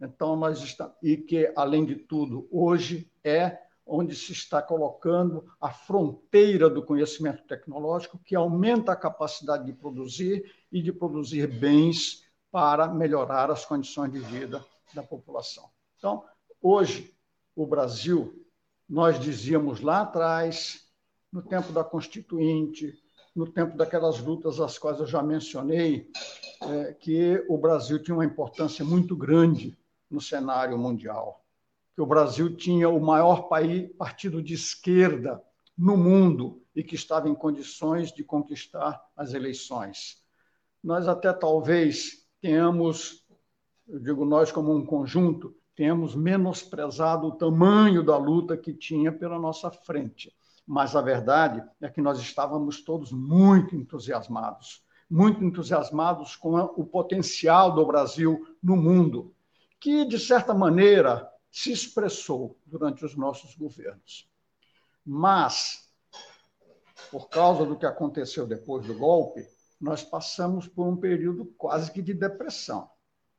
[0.00, 0.96] Então, nós estamos.
[1.00, 7.44] E que, além de tudo, hoje é onde se está colocando a fronteira do conhecimento
[7.44, 14.12] tecnológico, que aumenta a capacidade de produzir e de produzir bens para melhorar as condições
[14.12, 15.70] de vida da população.
[15.96, 16.22] Então,
[16.60, 17.16] hoje,
[17.56, 18.46] o Brasil,
[18.86, 20.86] nós dizíamos lá atrás,
[21.32, 23.02] no tempo da Constituinte,
[23.34, 26.10] no tempo daquelas lutas às quais eu já mencionei,
[26.60, 29.76] é, que o Brasil tinha uma importância muito grande
[30.10, 31.42] no cenário mundial,
[31.94, 35.42] que o Brasil tinha o maior país, partido de esquerda
[35.76, 40.22] no mundo e que estava em condições de conquistar as eleições.
[40.84, 43.24] Nós até talvez tenhamos,
[43.88, 49.38] eu digo nós como um conjunto, tenhamos menosprezado o tamanho da luta que tinha pela
[49.38, 50.34] nossa frente.
[50.66, 57.74] Mas a verdade é que nós estávamos todos muito entusiasmados, muito entusiasmados com o potencial
[57.74, 59.34] do Brasil no mundo
[59.82, 64.30] que, de certa maneira, se expressou durante os nossos governos.
[65.04, 65.90] Mas,
[67.10, 69.44] por causa do que aconteceu depois do golpe,
[69.82, 72.88] nós passamos por um período quase que de depressão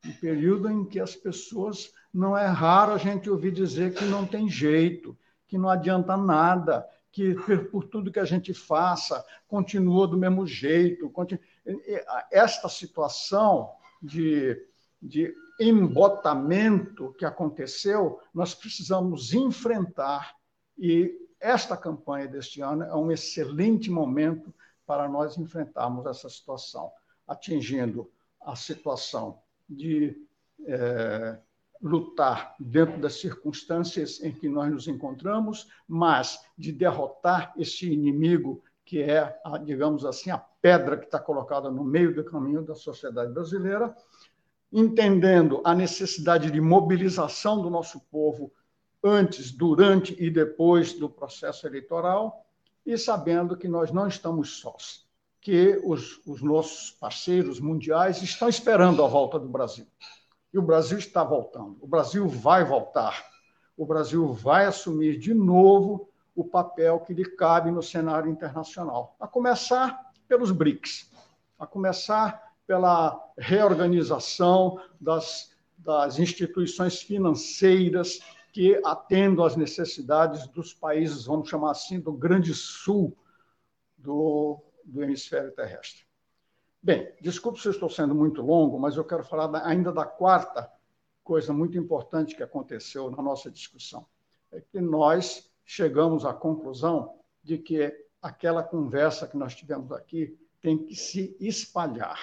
[0.05, 4.25] um período em que as pessoas não é raro a gente ouvir dizer que não
[4.25, 5.17] tem jeito,
[5.47, 7.35] que não adianta nada, que
[7.71, 11.09] por tudo que a gente faça, continua do mesmo jeito.
[11.09, 11.43] Continua...
[12.31, 13.71] Esta situação
[14.01, 14.57] de,
[15.01, 20.35] de embotamento que aconteceu, nós precisamos enfrentar.
[20.77, 24.53] E esta campanha deste ano é um excelente momento
[24.93, 26.91] para nós enfrentarmos essa situação,
[27.27, 30.15] atingindo a situação de
[30.67, 31.39] é,
[31.81, 39.01] lutar dentro das circunstâncias em que nós nos encontramos, mas de derrotar esse inimigo que
[39.01, 43.33] é, a, digamos assim, a pedra que está colocada no meio do caminho da sociedade
[43.33, 43.95] brasileira,
[44.71, 48.53] entendendo a necessidade de mobilização do nosso povo
[49.03, 52.42] antes, durante e depois do processo eleitoral
[52.85, 55.05] e sabendo que nós não estamos sós,
[55.39, 59.87] que os, os nossos parceiros mundiais estão esperando a volta do Brasil.
[60.53, 61.77] E o Brasil está voltando.
[61.81, 63.25] O Brasil vai voltar.
[63.75, 69.27] O Brasil vai assumir de novo o papel que lhe cabe no cenário internacional, a
[69.27, 71.11] começar pelos BRICS,
[71.59, 78.19] a começar pela reorganização das, das instituições financeiras
[78.53, 83.17] que atendam às necessidades dos países, vamos chamar assim, do Grande Sul
[83.97, 86.05] do, do hemisfério terrestre.
[86.81, 90.71] Bem, desculpe se eu estou sendo muito longo, mas eu quero falar ainda da quarta
[91.23, 94.05] coisa muito importante que aconteceu na nossa discussão.
[94.51, 97.91] É que nós chegamos à conclusão de que
[98.21, 102.19] aquela conversa que nós tivemos aqui tem que se espalhar.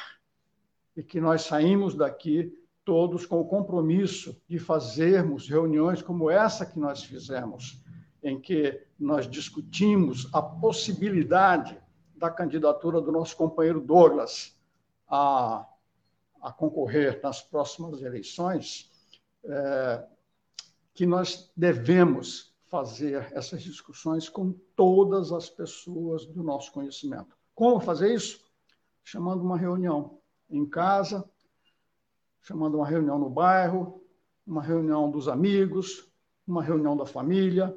[0.97, 6.79] E que nós saímos daqui todos com o compromisso de fazermos reuniões como essa que
[6.79, 7.83] nós fizemos,
[8.23, 11.81] em que nós discutimos a possibilidade
[12.17, 14.59] da candidatura do nosso companheiro Douglas
[15.09, 15.67] a,
[16.41, 18.91] a concorrer nas próximas eleições,
[19.45, 20.07] é,
[20.93, 27.37] que nós devemos fazer essas discussões com todas as pessoas do nosso conhecimento.
[27.55, 28.45] Como fazer isso?
[29.03, 31.29] Chamando uma reunião em casa,
[32.43, 34.03] chamando uma reunião no bairro,
[34.47, 36.11] uma reunião dos amigos,
[36.47, 37.75] uma reunião da família.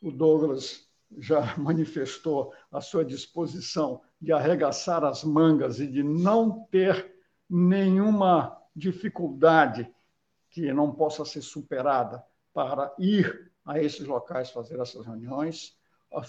[0.00, 0.86] O Douglas
[1.18, 7.14] já manifestou a sua disposição de arregaçar as mangas e de não ter
[7.48, 9.92] nenhuma dificuldade
[10.50, 15.76] que não possa ser superada para ir a esses locais fazer essas reuniões.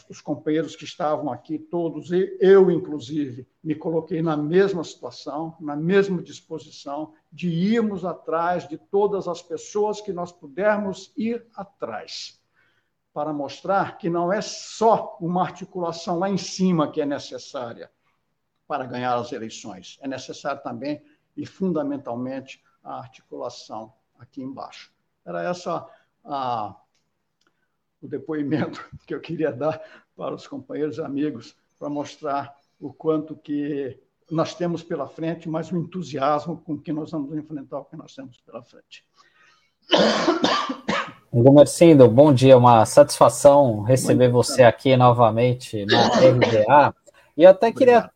[0.09, 2.09] Os companheiros que estavam aqui, todos,
[2.39, 9.27] eu inclusive, me coloquei na mesma situação, na mesma disposição de irmos atrás de todas
[9.27, 12.41] as pessoas que nós pudermos ir atrás
[13.13, 17.91] para mostrar que não é só uma articulação lá em cima que é necessária
[18.67, 19.99] para ganhar as eleições.
[20.01, 21.03] É necessário também
[21.35, 24.91] e fundamentalmente a articulação aqui embaixo.
[25.25, 25.87] Era essa
[26.23, 26.75] a,
[28.03, 29.81] o depoimento que eu queria dar
[30.15, 33.97] para os companheiros e amigos para mostrar o quanto que
[34.29, 38.13] nós temos pela frente, mas o entusiasmo com que nós vamos enfrentar o que nós
[38.13, 39.05] temos pela frente.
[41.31, 46.95] Gumercindo, bom dia, uma satisfação receber você aqui novamente na RDA.
[47.35, 48.09] E eu até queria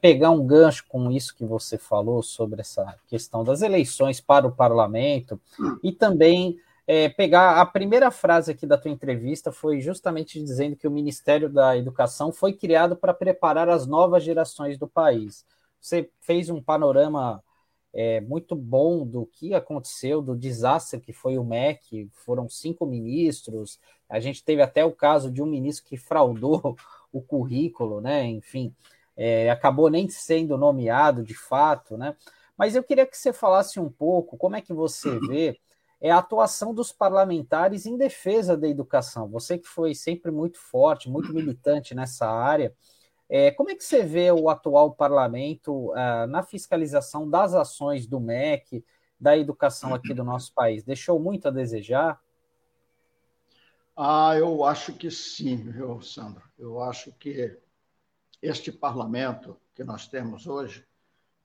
[0.00, 4.52] pegar um gancho com isso que você falou sobre essa questão das eleições para o
[4.52, 5.40] parlamento
[5.82, 10.86] e também é, pegar a primeira frase aqui da tua entrevista foi justamente dizendo que
[10.86, 15.46] o Ministério da Educação foi criado para preparar as novas gerações do país.
[15.80, 17.42] Você fez um panorama
[17.92, 22.08] é, muito bom do que aconteceu, do desastre que foi o MEC.
[22.12, 23.78] Foram cinco ministros.
[24.08, 26.76] A gente teve até o caso de um ministro que fraudou
[27.12, 28.24] o currículo, né?
[28.24, 28.74] Enfim,
[29.16, 32.16] é, acabou nem sendo nomeado de fato, né?
[32.56, 35.58] Mas eu queria que você falasse um pouco como é que você vê
[36.04, 39.26] é a atuação dos parlamentares em defesa da educação.
[39.30, 42.76] Você que foi sempre muito forte, muito militante nessa área,
[43.26, 48.20] é, como é que você vê o atual parlamento uh, na fiscalização das ações do
[48.20, 48.84] MEC,
[49.18, 50.84] da educação aqui do nosso país?
[50.84, 52.20] Deixou muito a desejar?
[53.96, 56.42] Ah, eu acho que sim, viu, Sandro?
[56.58, 57.58] Eu acho que
[58.42, 60.86] este parlamento que nós temos hoje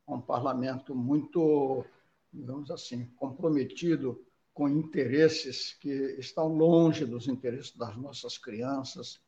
[0.05, 1.85] é um parlamento muito,
[2.33, 4.21] digamos assim, comprometido
[4.59, 9.21] com interesses que estão longe dos interesses das nossas crianças,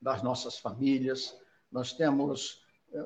[0.00, 1.36] das nossas famílias,
[1.68, 3.04] nós temos é,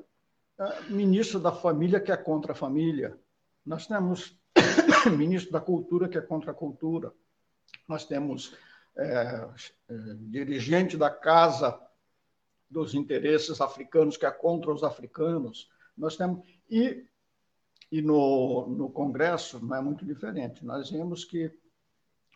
[0.59, 3.19] é, ministro da Família que é contra a família,
[3.65, 4.39] nós temos
[5.17, 7.11] ministro da Cultura que é contra a cultura,
[7.89, 8.55] nós temos
[8.95, 9.49] é,
[10.29, 11.81] dirigente da Casa
[12.69, 16.47] dos Interesses Africanos que é contra os africanos, nós temos.
[16.69, 17.07] E,
[17.91, 21.53] e no, no Congresso não é muito diferente, nós vemos que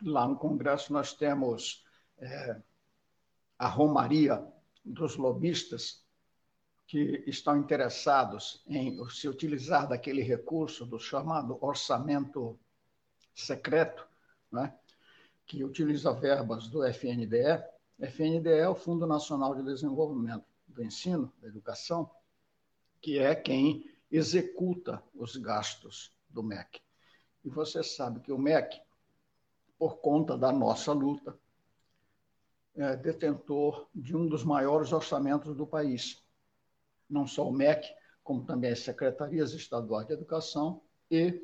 [0.03, 1.85] Lá no Congresso nós temos
[2.19, 2.57] é,
[3.59, 4.43] a romaria
[4.85, 6.03] dos lobistas
[6.87, 12.59] que estão interessados em se utilizar daquele recurso do chamado orçamento
[13.35, 14.07] secreto,
[14.51, 14.75] né,
[15.47, 17.63] que utiliza verbas do FNDE.
[17.99, 22.11] FNDE é o Fundo Nacional de Desenvolvimento do Ensino, da Educação,
[23.01, 26.81] que é quem executa os gastos do MEC.
[27.45, 28.81] E você sabe que o MEC,
[29.79, 31.39] por conta da nossa luta,
[32.75, 36.23] é detentor de um dos maiores orçamentos do país.
[37.09, 37.89] Não só o MEC,
[38.23, 41.43] como também as secretarias estaduais de educação e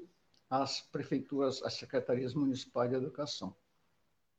[0.48, 3.54] as prefeituras, as secretarias municipais de educação.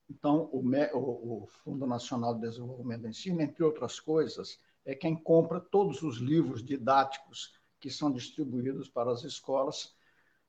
[0.10, 5.16] Então, o, MEC, o Fundo Nacional de Desenvolvimento do Ensino, entre outras coisas, é quem
[5.16, 7.57] compra todos os livros didáticos
[7.88, 9.96] que são distribuídos para as escolas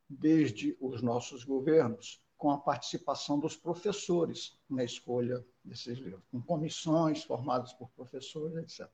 [0.09, 7.23] desde os nossos governos, com a participação dos professores na escolha desses livros, com comissões
[7.23, 8.91] formadas por professores, etc.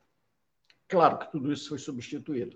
[0.87, 2.55] Claro que tudo isso foi substituído.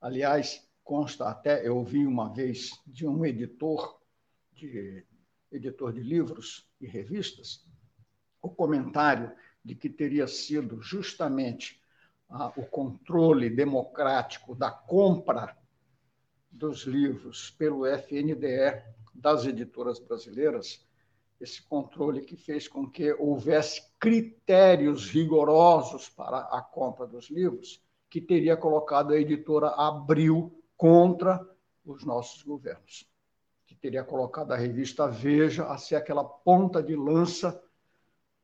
[0.00, 4.00] Aliás, consta até, eu ouvi uma vez de um editor
[4.52, 5.04] de
[5.50, 7.66] editor de livros e revistas,
[8.40, 11.77] o comentário de que teria sido justamente
[12.28, 15.56] ah, o controle democrático da compra
[16.50, 18.82] dos livros pelo FNDE
[19.14, 20.86] das editoras brasileiras,
[21.40, 28.20] esse controle que fez com que houvesse critérios rigorosos para a compra dos livros, que
[28.20, 31.46] teria colocado a editora Abril contra
[31.84, 33.08] os nossos governos,
[33.66, 37.62] que teria colocado a revista Veja a ser aquela ponta de lança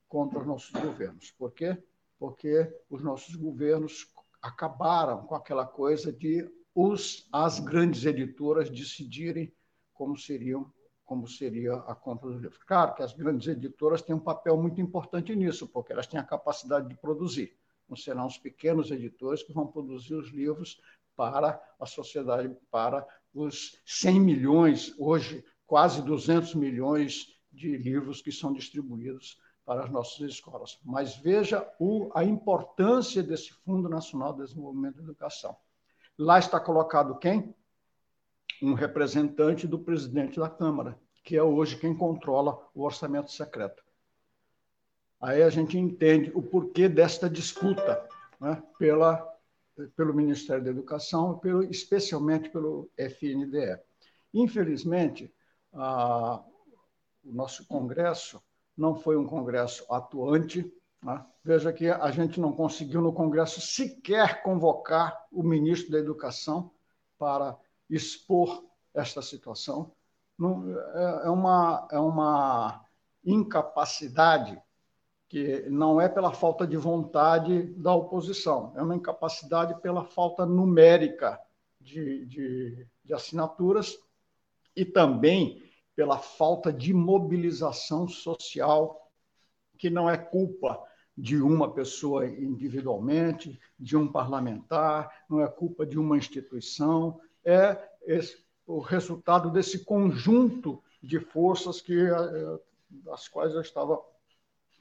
[0.09, 1.31] contra os nossos governos.
[1.33, 1.77] Por quê?
[2.19, 4.07] Porque os nossos governos
[4.41, 9.53] acabaram com aquela coisa de os, as grandes editoras decidirem
[9.93, 10.73] como seriam
[11.05, 12.59] como seria a compra dos livros.
[12.65, 16.25] Claro que as grandes editoras têm um papel muito importante nisso, porque elas têm a
[16.25, 17.55] capacidade de produzir.
[17.89, 20.81] Não serão os pequenos editores que vão produzir os livros
[21.15, 28.53] para a sociedade, para os 100 milhões, hoje quase 200 milhões de livros que são
[28.53, 30.79] distribuídos para as nossas escolas.
[30.85, 35.57] Mas veja o, a importância desse Fundo Nacional de Desenvolvimento da Educação.
[36.19, 37.55] Lá está colocado quem?
[38.63, 43.83] Um representante do presidente da Câmara, que é hoje quem controla o orçamento secreto.
[45.21, 48.07] Aí a gente entende o porquê desta disputa
[48.39, 49.27] né, pela,
[49.97, 53.81] pelo Ministério da Educação, pelo, especialmente pelo FNDE.
[54.35, 55.35] Infelizmente,
[55.73, 56.45] a,
[57.25, 58.43] o nosso Congresso
[58.77, 60.71] não foi um Congresso atuante,
[61.03, 61.25] né?
[61.45, 66.71] Veja que a gente não conseguiu no Congresso sequer convocar o ministro da Educação
[67.19, 67.57] para
[67.89, 68.65] expor
[68.95, 69.93] esta situação.
[70.95, 72.85] É, é uma, é uma
[73.23, 74.61] incapacidade
[75.29, 81.39] que não é pela falta de vontade da oposição, é uma incapacidade pela falta numérica
[81.81, 83.99] de, de, de assinaturas
[84.75, 85.63] e também
[85.95, 89.11] pela falta de mobilização social,
[89.79, 90.83] que não é culpa
[91.17, 98.45] de uma pessoa individualmente, de um parlamentar, não é culpa de uma instituição, é esse,
[98.67, 102.59] o resultado desse conjunto de forças que eh,
[102.91, 104.01] das quais eu estava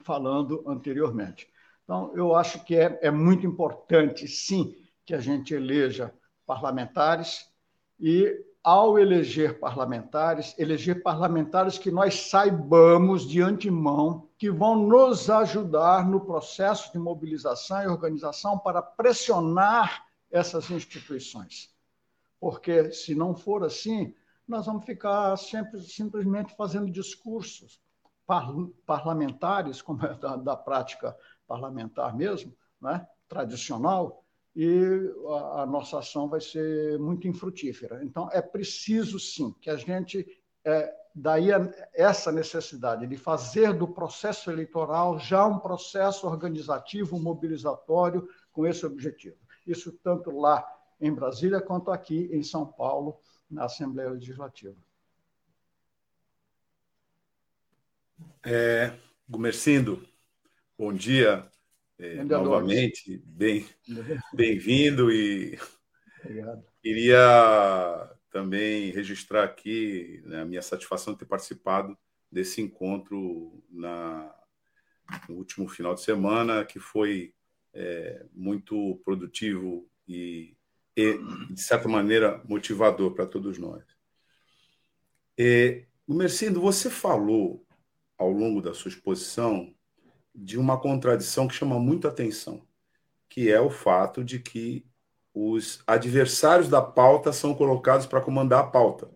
[0.02, 1.48] falando anteriormente.
[1.84, 6.12] Então, eu acho que é, é muito importante, sim, que a gente eleja
[6.46, 7.48] parlamentares
[8.00, 16.08] e ao eleger parlamentares, eleger parlamentares que nós saibamos de antemão que vão nos ajudar
[16.08, 21.70] no processo de mobilização e organização para pressionar essas instituições.
[22.40, 24.14] Porque, se não for assim,
[24.48, 27.78] nós vamos ficar sempre simplesmente fazendo discursos
[28.86, 31.14] parlamentares, como é da, da prática
[31.46, 33.06] parlamentar mesmo, né?
[33.28, 34.23] tradicional,
[34.54, 38.04] e a, a, nossa ação vai ser muito infrutífera.
[38.04, 40.26] Então, é preciso, sim, que a gente,
[40.64, 48.28] é, daí a, essa necessidade de fazer do processo eleitoral já um processo organizativo, mobilizatório,
[48.52, 49.36] com esse objetivo.
[49.66, 50.64] Isso tanto lá
[51.00, 53.18] em Brasília quanto aqui em São Paulo,
[53.50, 54.76] na Assembleia Legislativa.
[58.42, 58.96] É,
[59.28, 60.06] Gumercindo,
[60.78, 61.50] bom dia.
[61.98, 63.66] É, novamente, bem,
[64.34, 65.56] bem-vindo e
[66.24, 66.64] Obrigado.
[66.82, 71.96] queria também registrar aqui né, a minha satisfação de ter participado
[72.30, 74.34] desse encontro na,
[75.28, 77.32] no último final de semana, que foi
[77.72, 80.56] é, muito produtivo e,
[80.96, 81.18] e,
[81.50, 83.84] de certa maneira, motivador para todos nós.
[85.38, 87.64] E, Mercindo, você falou
[88.18, 89.72] ao longo da sua exposição,
[90.34, 92.66] de uma contradição que chama muita atenção,
[93.28, 94.84] que é o fato de que
[95.32, 99.10] os adversários da pauta são colocados para comandar a pauta.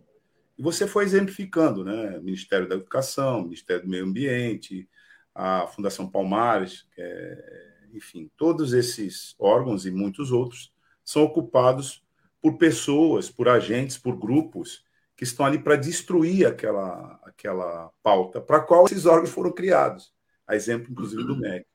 [0.56, 2.18] E você foi exemplificando, né?
[2.18, 4.88] Ministério da Educação, Ministério do Meio Ambiente,
[5.34, 10.72] a Fundação Palmares, é, enfim, todos esses órgãos e muitos outros
[11.04, 12.02] são ocupados
[12.40, 14.84] por pessoas, por agentes, por grupos
[15.16, 20.12] que estão ali para destruir aquela, aquela pauta para qual esses órgãos foram criados.
[20.48, 21.66] A exemplo, inclusive, do MEC.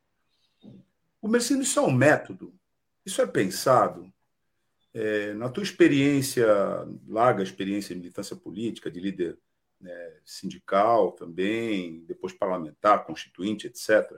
[1.21, 2.53] O Mercino, isso é um método?
[3.05, 4.11] Isso é pensado?
[4.93, 6.45] É, na tua experiência,
[7.07, 9.37] larga experiência em militância política, de líder
[9.79, 14.11] né, sindical também, depois parlamentar, constituinte, etc.,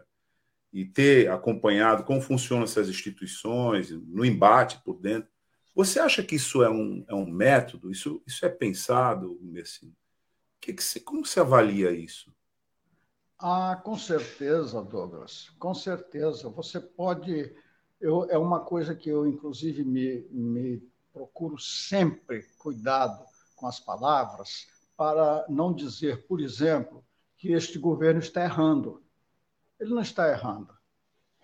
[0.72, 5.30] e ter acompanhado como funcionam essas instituições, no embate por dentro,
[5.74, 7.91] você acha que isso é um, é um método?
[7.91, 9.91] Isso, isso é pensado, Messina?
[10.60, 12.34] Que que você, como você avalia isso?
[13.38, 16.49] Ah, com certeza, Douglas, com certeza.
[16.49, 17.53] Você pode.
[17.99, 20.81] Eu, é uma coisa que eu, inclusive, me, me
[21.11, 23.25] procuro sempre cuidado
[23.55, 24.67] com as palavras,
[24.97, 27.03] para não dizer, por exemplo,
[27.38, 29.03] que este governo está errando.
[29.79, 30.73] Ele não está errando.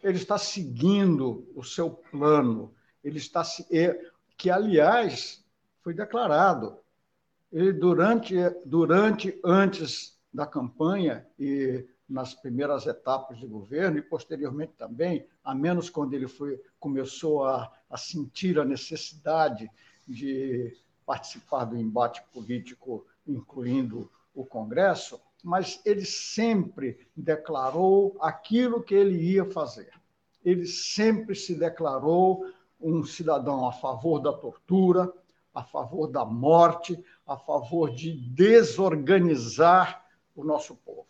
[0.01, 2.73] Ele está seguindo o seu plano.
[3.03, 3.43] Ele está
[4.37, 5.43] que, aliás,
[5.81, 6.77] foi declarado.
[7.51, 8.35] Ele, durante,
[8.65, 15.89] durante, antes da campanha e nas primeiras etapas de governo e posteriormente também, a menos
[15.89, 19.69] quando ele foi, começou a, a sentir a necessidade
[20.07, 29.17] de participar do embate político, incluindo o Congresso, mas ele sempre declarou aquilo que ele
[29.17, 29.91] ia fazer.
[30.43, 32.45] Ele sempre se declarou
[32.79, 35.11] um cidadão a favor da tortura,
[35.53, 40.05] a favor da morte, a favor de desorganizar
[40.35, 41.07] o nosso povo.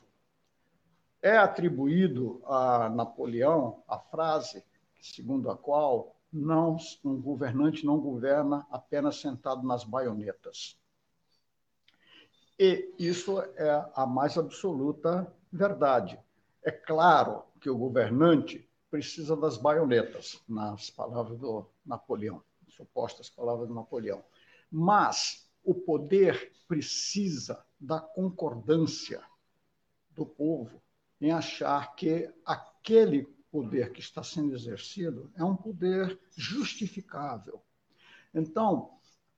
[1.22, 4.64] É atribuído a Napoleão a frase
[5.02, 10.78] segundo a qual não, um governante não governa apenas sentado nas baionetas.
[12.58, 16.20] E isso é a mais absoluta verdade.
[16.64, 23.74] É claro que o governante precisa das baionetas, nas palavras do Napoleão, supostas palavras do
[23.74, 24.24] Napoleão.
[24.72, 29.24] Mas o poder precisa da concordância
[30.12, 30.80] do povo
[31.20, 37.60] em achar que aquele poder que está sendo exercido é um poder justificável.
[38.34, 38.92] Então,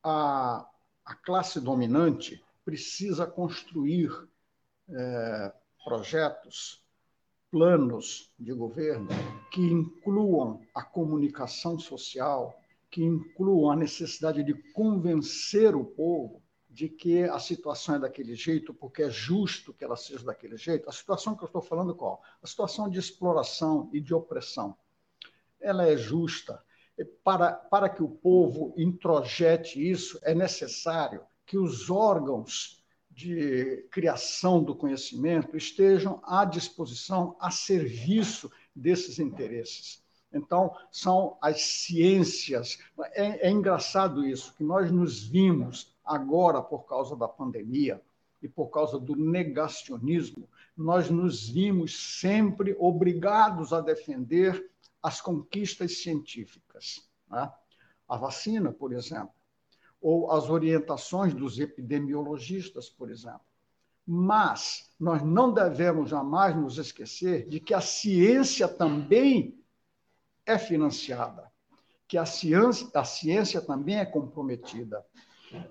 [0.04, 0.70] a,
[1.06, 4.12] a classe dominante precisa construir
[4.90, 6.84] é, projetos
[7.50, 9.08] planos de governo
[9.52, 12.60] que incluam a comunicação social,
[12.92, 16.43] que incluam a necessidade de convencer o povo
[16.74, 20.90] de que a situação é daquele jeito, porque é justo que ela seja daquele jeito.
[20.90, 22.24] A situação que eu estou falando é qual?
[22.42, 24.76] A situação de exploração e de opressão.
[25.62, 26.64] Ela é justa.
[27.24, 34.76] Para, para que o povo introjete isso, é necessário que os órgãos de criação do
[34.76, 40.04] conhecimento estejam à disposição, a serviço desses interesses.
[40.34, 42.80] Então, são as ciências.
[43.14, 48.02] É, é, engraçado isso, que nós nos vimos agora, por causa da pandemia
[48.42, 54.72] e por causa do negacionismo, nós nos vimos sempre obrigados a defender
[55.02, 57.08] as conquistas científicas.
[57.30, 57.52] Né?
[58.08, 59.34] A vacina, por exemplo
[60.04, 63.40] ou as orientações dos epidemiologistas, por exemplo.
[64.06, 69.58] Mas nós não devemos jamais nos esquecer de que a ciência também
[70.46, 71.50] é financiada,
[72.06, 75.06] que a ciência, a ciência também é comprometida,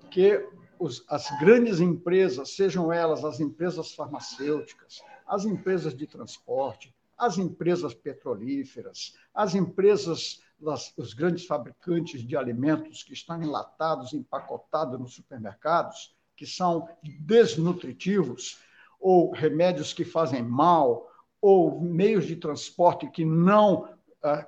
[0.09, 0.47] que
[0.79, 7.93] os, as grandes empresas, sejam elas as empresas farmacêuticas, as empresas de transporte, as empresas
[7.93, 16.15] petrolíferas, as empresas das, os grandes fabricantes de alimentos que estão enlatados, empacotados nos supermercados,
[16.35, 16.87] que são
[17.19, 18.59] desnutritivos,
[18.99, 21.09] ou remédios que fazem mal,
[21.41, 23.92] ou meios de transporte que não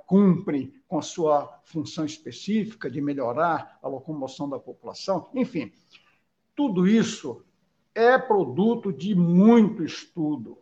[0.06, 5.30] cumprem com a sua função específica de melhorar a locomoção da população.
[5.34, 5.72] Enfim,
[6.56, 7.44] tudo isso
[7.94, 10.58] é produto de muito estudo,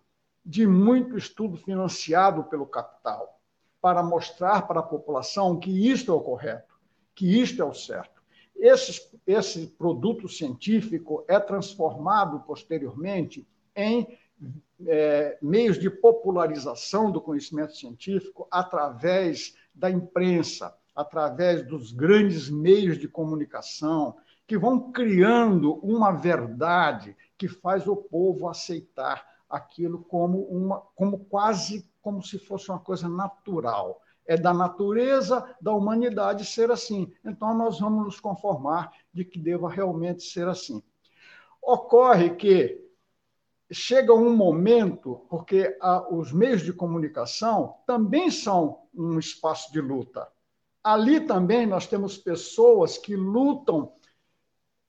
[0.45, 3.39] de muito estudo financiado pelo capital
[3.79, 6.73] para mostrar para a população que isto é o correto,
[7.13, 8.23] que isto é o certo.
[8.55, 13.45] Esse, esse produto científico é transformado posteriormente
[13.75, 14.17] em
[14.87, 23.07] é, meios de popularização do conhecimento científico através da imprensa, através dos grandes meios de
[23.07, 24.15] comunicação,
[24.45, 31.89] que vão criando uma verdade que faz o povo aceitar aquilo como uma, como quase
[32.01, 34.01] como se fosse uma coisa natural.
[34.25, 37.11] É da natureza da humanidade ser assim.
[37.25, 40.81] Então nós vamos nos conformar de que deva realmente ser assim.
[41.61, 42.83] Ocorre que
[43.73, 45.77] chega um momento, porque
[46.11, 50.27] os meios de comunicação também são um espaço de luta.
[50.83, 53.93] Ali também nós temos pessoas que lutam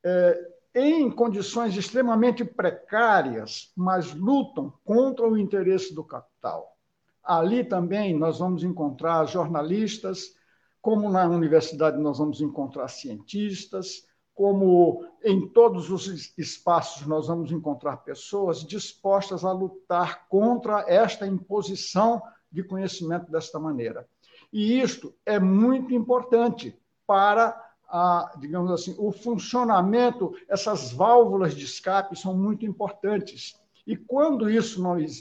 [0.04, 6.76] é, em condições extremamente precárias, mas lutam contra o interesse do capital.
[7.22, 10.34] Ali também nós vamos encontrar jornalistas,
[10.82, 14.04] como na universidade nós vamos encontrar cientistas,
[14.34, 22.20] como em todos os espaços nós vamos encontrar pessoas dispostas a lutar contra esta imposição
[22.50, 24.06] de conhecimento desta maneira.
[24.52, 32.18] E isto é muito importante para a, digamos assim, o funcionamento, essas válvulas de escape
[32.18, 33.60] são muito importantes.
[33.86, 34.98] E quando isso não.
[34.98, 35.16] E,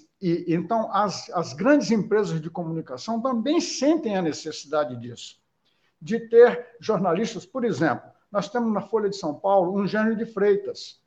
[0.47, 5.37] então, as, as grandes empresas de comunicação também sentem a necessidade disso,
[6.01, 10.25] de ter jornalistas, por exemplo, nós temos na Folha de São Paulo um Gênio de
[10.25, 10.99] Freitas,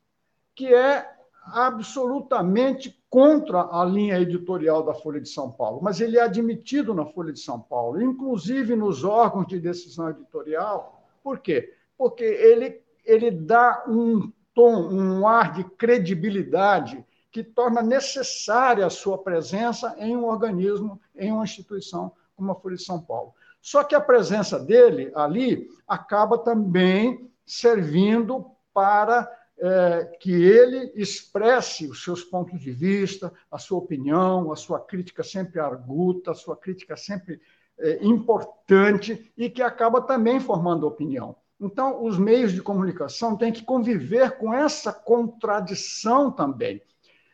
[0.54, 1.10] que é
[1.42, 7.04] absolutamente contra a linha editorial da Folha de São Paulo, mas ele é admitido na
[7.04, 11.04] Folha de São Paulo, inclusive nos órgãos de decisão editorial.
[11.20, 11.74] Por quê?
[11.98, 19.18] Porque ele, ele dá um tom, um ar de credibilidade que torna necessária a sua
[19.18, 23.34] presença em um organismo, em uma instituição como a Folha de São Paulo.
[23.66, 29.28] Só que a presença dele ali acaba também servindo para
[29.58, 35.24] é, que ele expresse os seus pontos de vista, a sua opinião, a sua crítica
[35.24, 37.40] sempre arguta, a sua crítica sempre
[37.76, 41.34] é, importante e que acaba também formando opinião.
[41.60, 46.80] Então, os meios de comunicação têm que conviver com essa contradição também.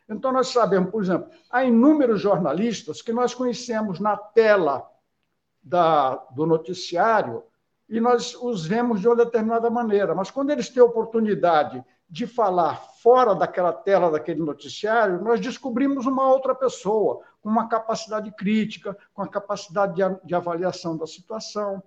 [0.08, 4.90] Então, nós sabemos, por exemplo, há inúmeros jornalistas que nós conhecemos na tela
[5.62, 7.42] da, do noticiário
[7.88, 10.14] e nós os vemos de uma determinada maneira.
[10.14, 16.28] Mas quando eles têm oportunidade de falar fora daquela tela daquele noticiário, nós descobrimos uma
[16.28, 21.82] outra pessoa com uma capacidade crítica, com a capacidade de, de avaliação da situação.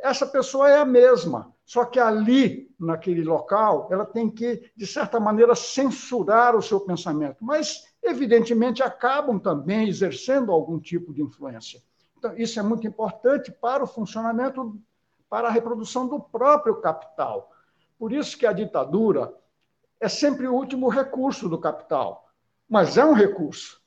[0.00, 5.18] Essa pessoa é a mesma, só que ali, naquele local, ela tem que, de certa
[5.18, 7.38] maneira, censurar o seu pensamento.
[7.40, 11.82] Mas, evidentemente, acabam também exercendo algum tipo de influência.
[12.18, 14.76] Então, isso é muito importante para o funcionamento,
[15.30, 17.52] para a reprodução do próprio capital.
[17.96, 19.32] Por isso que a ditadura
[20.00, 22.28] é sempre o último recurso do capital,
[22.68, 23.80] mas é um recurso.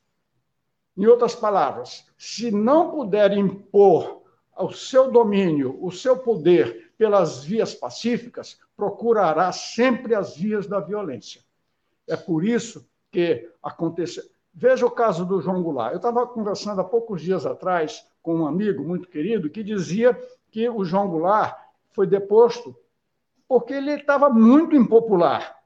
[0.96, 4.22] Em outras palavras, se não puder impor
[4.56, 11.42] o seu domínio, o seu poder pelas vias pacíficas, procurará sempre as vias da violência.
[12.08, 14.24] É por isso que aconteceu.
[14.54, 15.92] Veja o caso do João Goulart.
[15.92, 20.18] Eu estava conversando há poucos dias atrás com um amigo muito querido que dizia
[20.50, 21.58] que o João Goulart
[21.90, 22.76] foi deposto
[23.48, 25.58] porque ele estava muito impopular.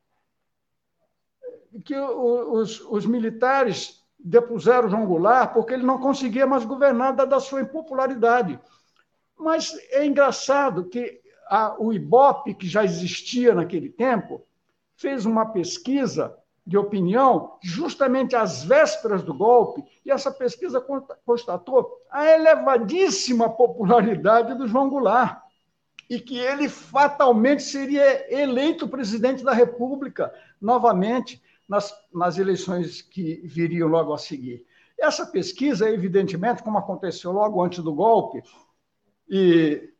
[1.84, 7.38] Que os, os militares depuseram o João Goulart porque ele não conseguia mais governar da
[7.38, 8.58] sua impopularidade.
[9.38, 14.44] Mas é engraçado que a, o IBOP, que já existia naquele tempo,
[14.96, 16.36] fez uma pesquisa
[16.66, 20.84] de opinião justamente às vésperas do golpe, e essa pesquisa
[21.24, 25.40] constatou a elevadíssima popularidade do João Goulart
[26.10, 33.88] e que ele fatalmente seria eleito presidente da República novamente nas, nas eleições que viriam
[33.88, 34.64] logo a seguir.
[34.98, 38.42] Essa pesquisa, evidentemente, como aconteceu logo antes do golpe,
[39.28, 39.90] e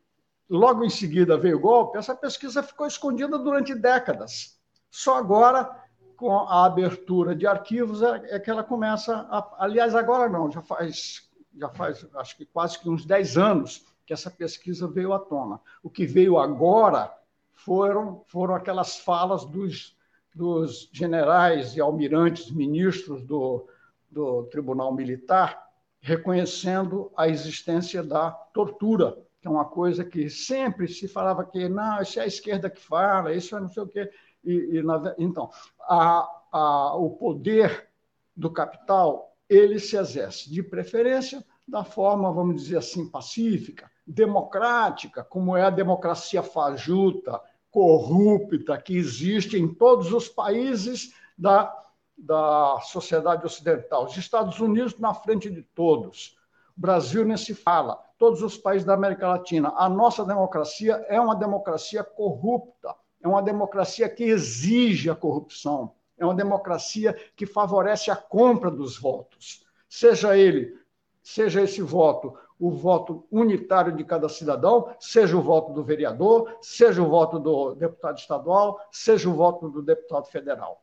[0.49, 4.59] logo em seguida veio o golpe, essa pesquisa ficou escondida durante décadas.
[4.91, 5.86] Só agora
[6.17, 10.63] com a abertura de arquivos é, é que ela começa a, aliás agora não já
[10.63, 15.19] faz já faz acho que quase que uns 10 anos que essa pesquisa veio à
[15.19, 15.61] tona.
[15.83, 17.13] O que veio agora
[17.53, 19.97] foram foram aquelas falas dos,
[20.35, 23.69] dos generais e almirantes ministros do,
[24.11, 25.67] do Tribunal Militar
[26.01, 32.01] reconhecendo a existência da tortura que é uma coisa que sempre se falava que não
[32.01, 34.11] isso é a esquerda que fala isso é não sei o quê
[34.47, 35.51] e, e na, então,
[35.81, 37.89] a, a, o poder
[38.35, 45.57] do capital ele se exerce de preferência da forma, vamos dizer assim, pacífica, democrática, como
[45.57, 47.41] é a democracia fajuta,
[47.71, 51.75] corrupta, que existe em todos os países da,
[52.17, 54.05] da sociedade ocidental.
[54.05, 56.37] Os Estados Unidos na frente de todos.
[56.77, 58.01] O Brasil nem se fala.
[58.17, 59.75] Todos os países da América Latina.
[59.77, 66.25] A nossa democracia é uma democracia corrupta é uma democracia que exige a corrupção, É
[66.25, 69.67] uma democracia que favorece a compra dos votos.
[69.89, 70.75] Seja ele,
[71.23, 77.03] seja esse voto o voto unitário de cada cidadão, seja o voto do vereador, seja
[77.03, 80.83] o voto do deputado estadual, seja o voto do deputado federal.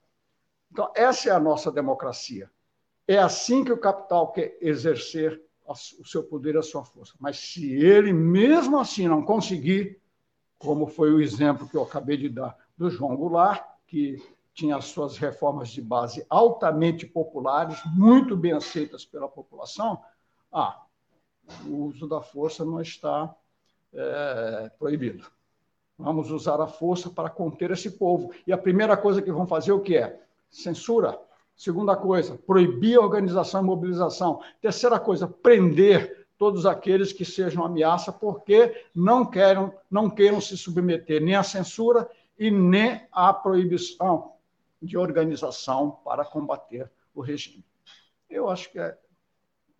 [0.72, 2.50] Então, essa é a nossa democracia.
[3.08, 7.14] É assim que o capital quer exercer o seu poder, a sua força.
[7.20, 10.00] Mas se ele, mesmo assim, não conseguir,
[10.64, 14.18] como foi o exemplo que eu acabei de dar do João Goulart, que
[14.53, 19.99] tinha as suas reformas de base altamente populares, muito bem aceitas pela população,
[20.52, 20.81] ah,
[21.65, 23.35] o uso da força não está
[23.94, 25.26] é, proibido.
[25.98, 28.31] Vamos usar a força para conter esse povo.
[28.48, 30.22] E a primeira coisa que vão fazer o que é?
[30.49, 31.19] Censura.
[31.56, 34.41] Segunda coisa, proibir a organização e mobilização.
[34.61, 41.22] Terceira coisa, prender todos aqueles que sejam ameaça porque não queiram, não queiram se submeter
[41.22, 42.06] nem à censura
[42.38, 44.34] e nem à proibição
[44.82, 47.64] de organização para combater o regime.
[48.30, 48.98] Eu acho que é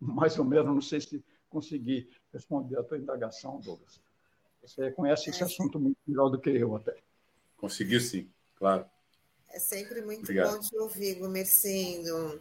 [0.00, 4.00] mais ou menos, não sei se consegui responder a tua indagação, Douglas.
[4.62, 6.96] Você conhece esse assunto muito melhor do que eu até.
[7.58, 8.26] Conseguiu sim,
[8.56, 8.86] claro.
[9.50, 10.54] É sempre muito Obrigado.
[10.54, 12.40] bom te ouvir, Gumercindo.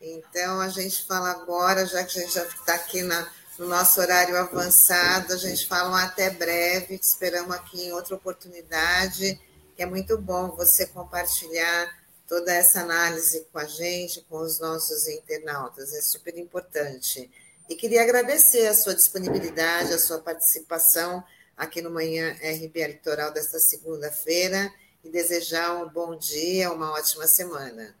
[0.00, 3.28] Então, a gente fala agora, já que a gente já está aqui na,
[3.58, 8.16] no nosso horário avançado, a gente fala um até breve, te esperamos aqui em outra
[8.16, 9.40] oportunidade,
[9.78, 15.92] é muito bom você compartilhar toda essa análise com a gente, com os nossos internautas,
[15.94, 17.30] é super importante.
[17.68, 21.22] E queria agradecer a sua disponibilidade, a sua participação
[21.56, 24.72] aqui no Manhã RBA Litoral desta segunda-feira
[25.04, 27.94] e desejar um bom dia, uma ótima semana.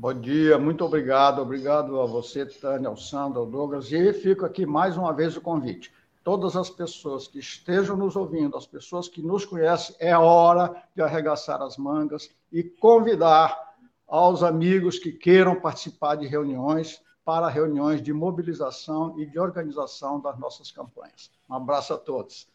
[0.00, 1.42] Bom dia, muito obrigado.
[1.42, 3.90] Obrigado a você, Tânia, ao Sandro, ao Douglas.
[3.90, 5.92] E fico aqui mais uma vez o convite.
[6.22, 11.02] Todas as pessoas que estejam nos ouvindo, as pessoas que nos conhecem, é hora de
[11.02, 13.74] arregaçar as mangas e convidar
[14.06, 20.38] aos amigos que queiram participar de reuniões para reuniões de mobilização e de organização das
[20.38, 21.28] nossas campanhas.
[21.50, 22.46] Um abraço a todos.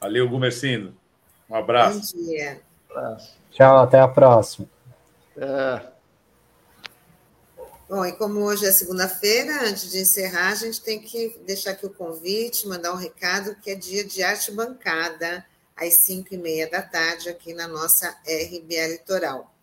[0.00, 0.92] Valeu, Gumercindo.
[1.48, 2.16] Um abraço.
[2.16, 2.60] Bom dia.
[2.90, 3.38] Um abraço.
[3.52, 4.68] Tchau, até a próxima.
[5.36, 5.96] É.
[7.88, 11.86] Bom, e como hoje é segunda-feira, antes de encerrar, a gente tem que deixar aqui
[11.86, 15.46] o convite, mandar um recado que é dia de arte bancada,
[15.76, 19.54] às 5 e meia da tarde, aqui na nossa RBA Litoral.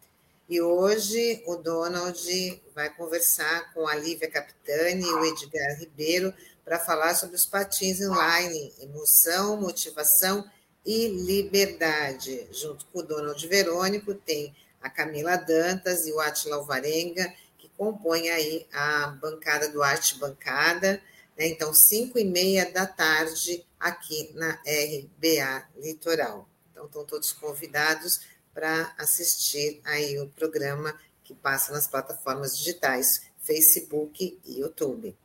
[0.47, 6.33] E hoje o Donald vai conversar com a Lívia Capitani e o Edgar Ribeiro
[6.63, 10.49] para falar sobre os patins online, emoção, motivação
[10.85, 12.47] e liberdade.
[12.51, 18.29] Junto com o Donald Verônico, tem a Camila Dantas e o Atila Alvarenga, que compõem
[18.29, 21.01] aí a bancada do Arte Bancada.
[21.37, 21.47] Né?
[21.47, 26.47] Então, cinco e meia da tarde aqui na RBA Litoral.
[26.71, 28.21] Então, estão todos convidados
[28.53, 30.93] para assistir aí o programa
[31.23, 35.15] que passa nas plataformas digitais, Facebook e YouTube.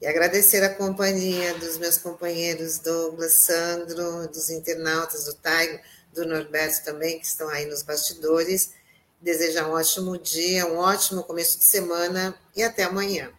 [0.00, 5.80] E agradecer a companhia dos meus companheiros Douglas, Sandro, dos internautas do Taigo,
[6.16, 8.74] do Norberto também, que estão aí nos bastidores.
[9.20, 13.30] Desejar um ótimo dia, um ótimo começo de semana e até amanhã.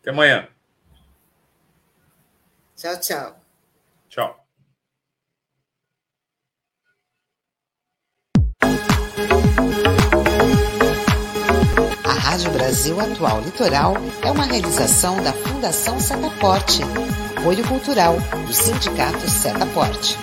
[0.00, 0.48] Até amanhã.
[2.76, 3.40] Tchau, tchau.
[4.08, 4.46] Tchau.
[12.36, 16.82] Rádio Brasil Atual Litoral é uma realização da Fundação Setaporte,
[17.38, 18.16] apoio cultural
[18.46, 20.18] do Sindicato Setaporte.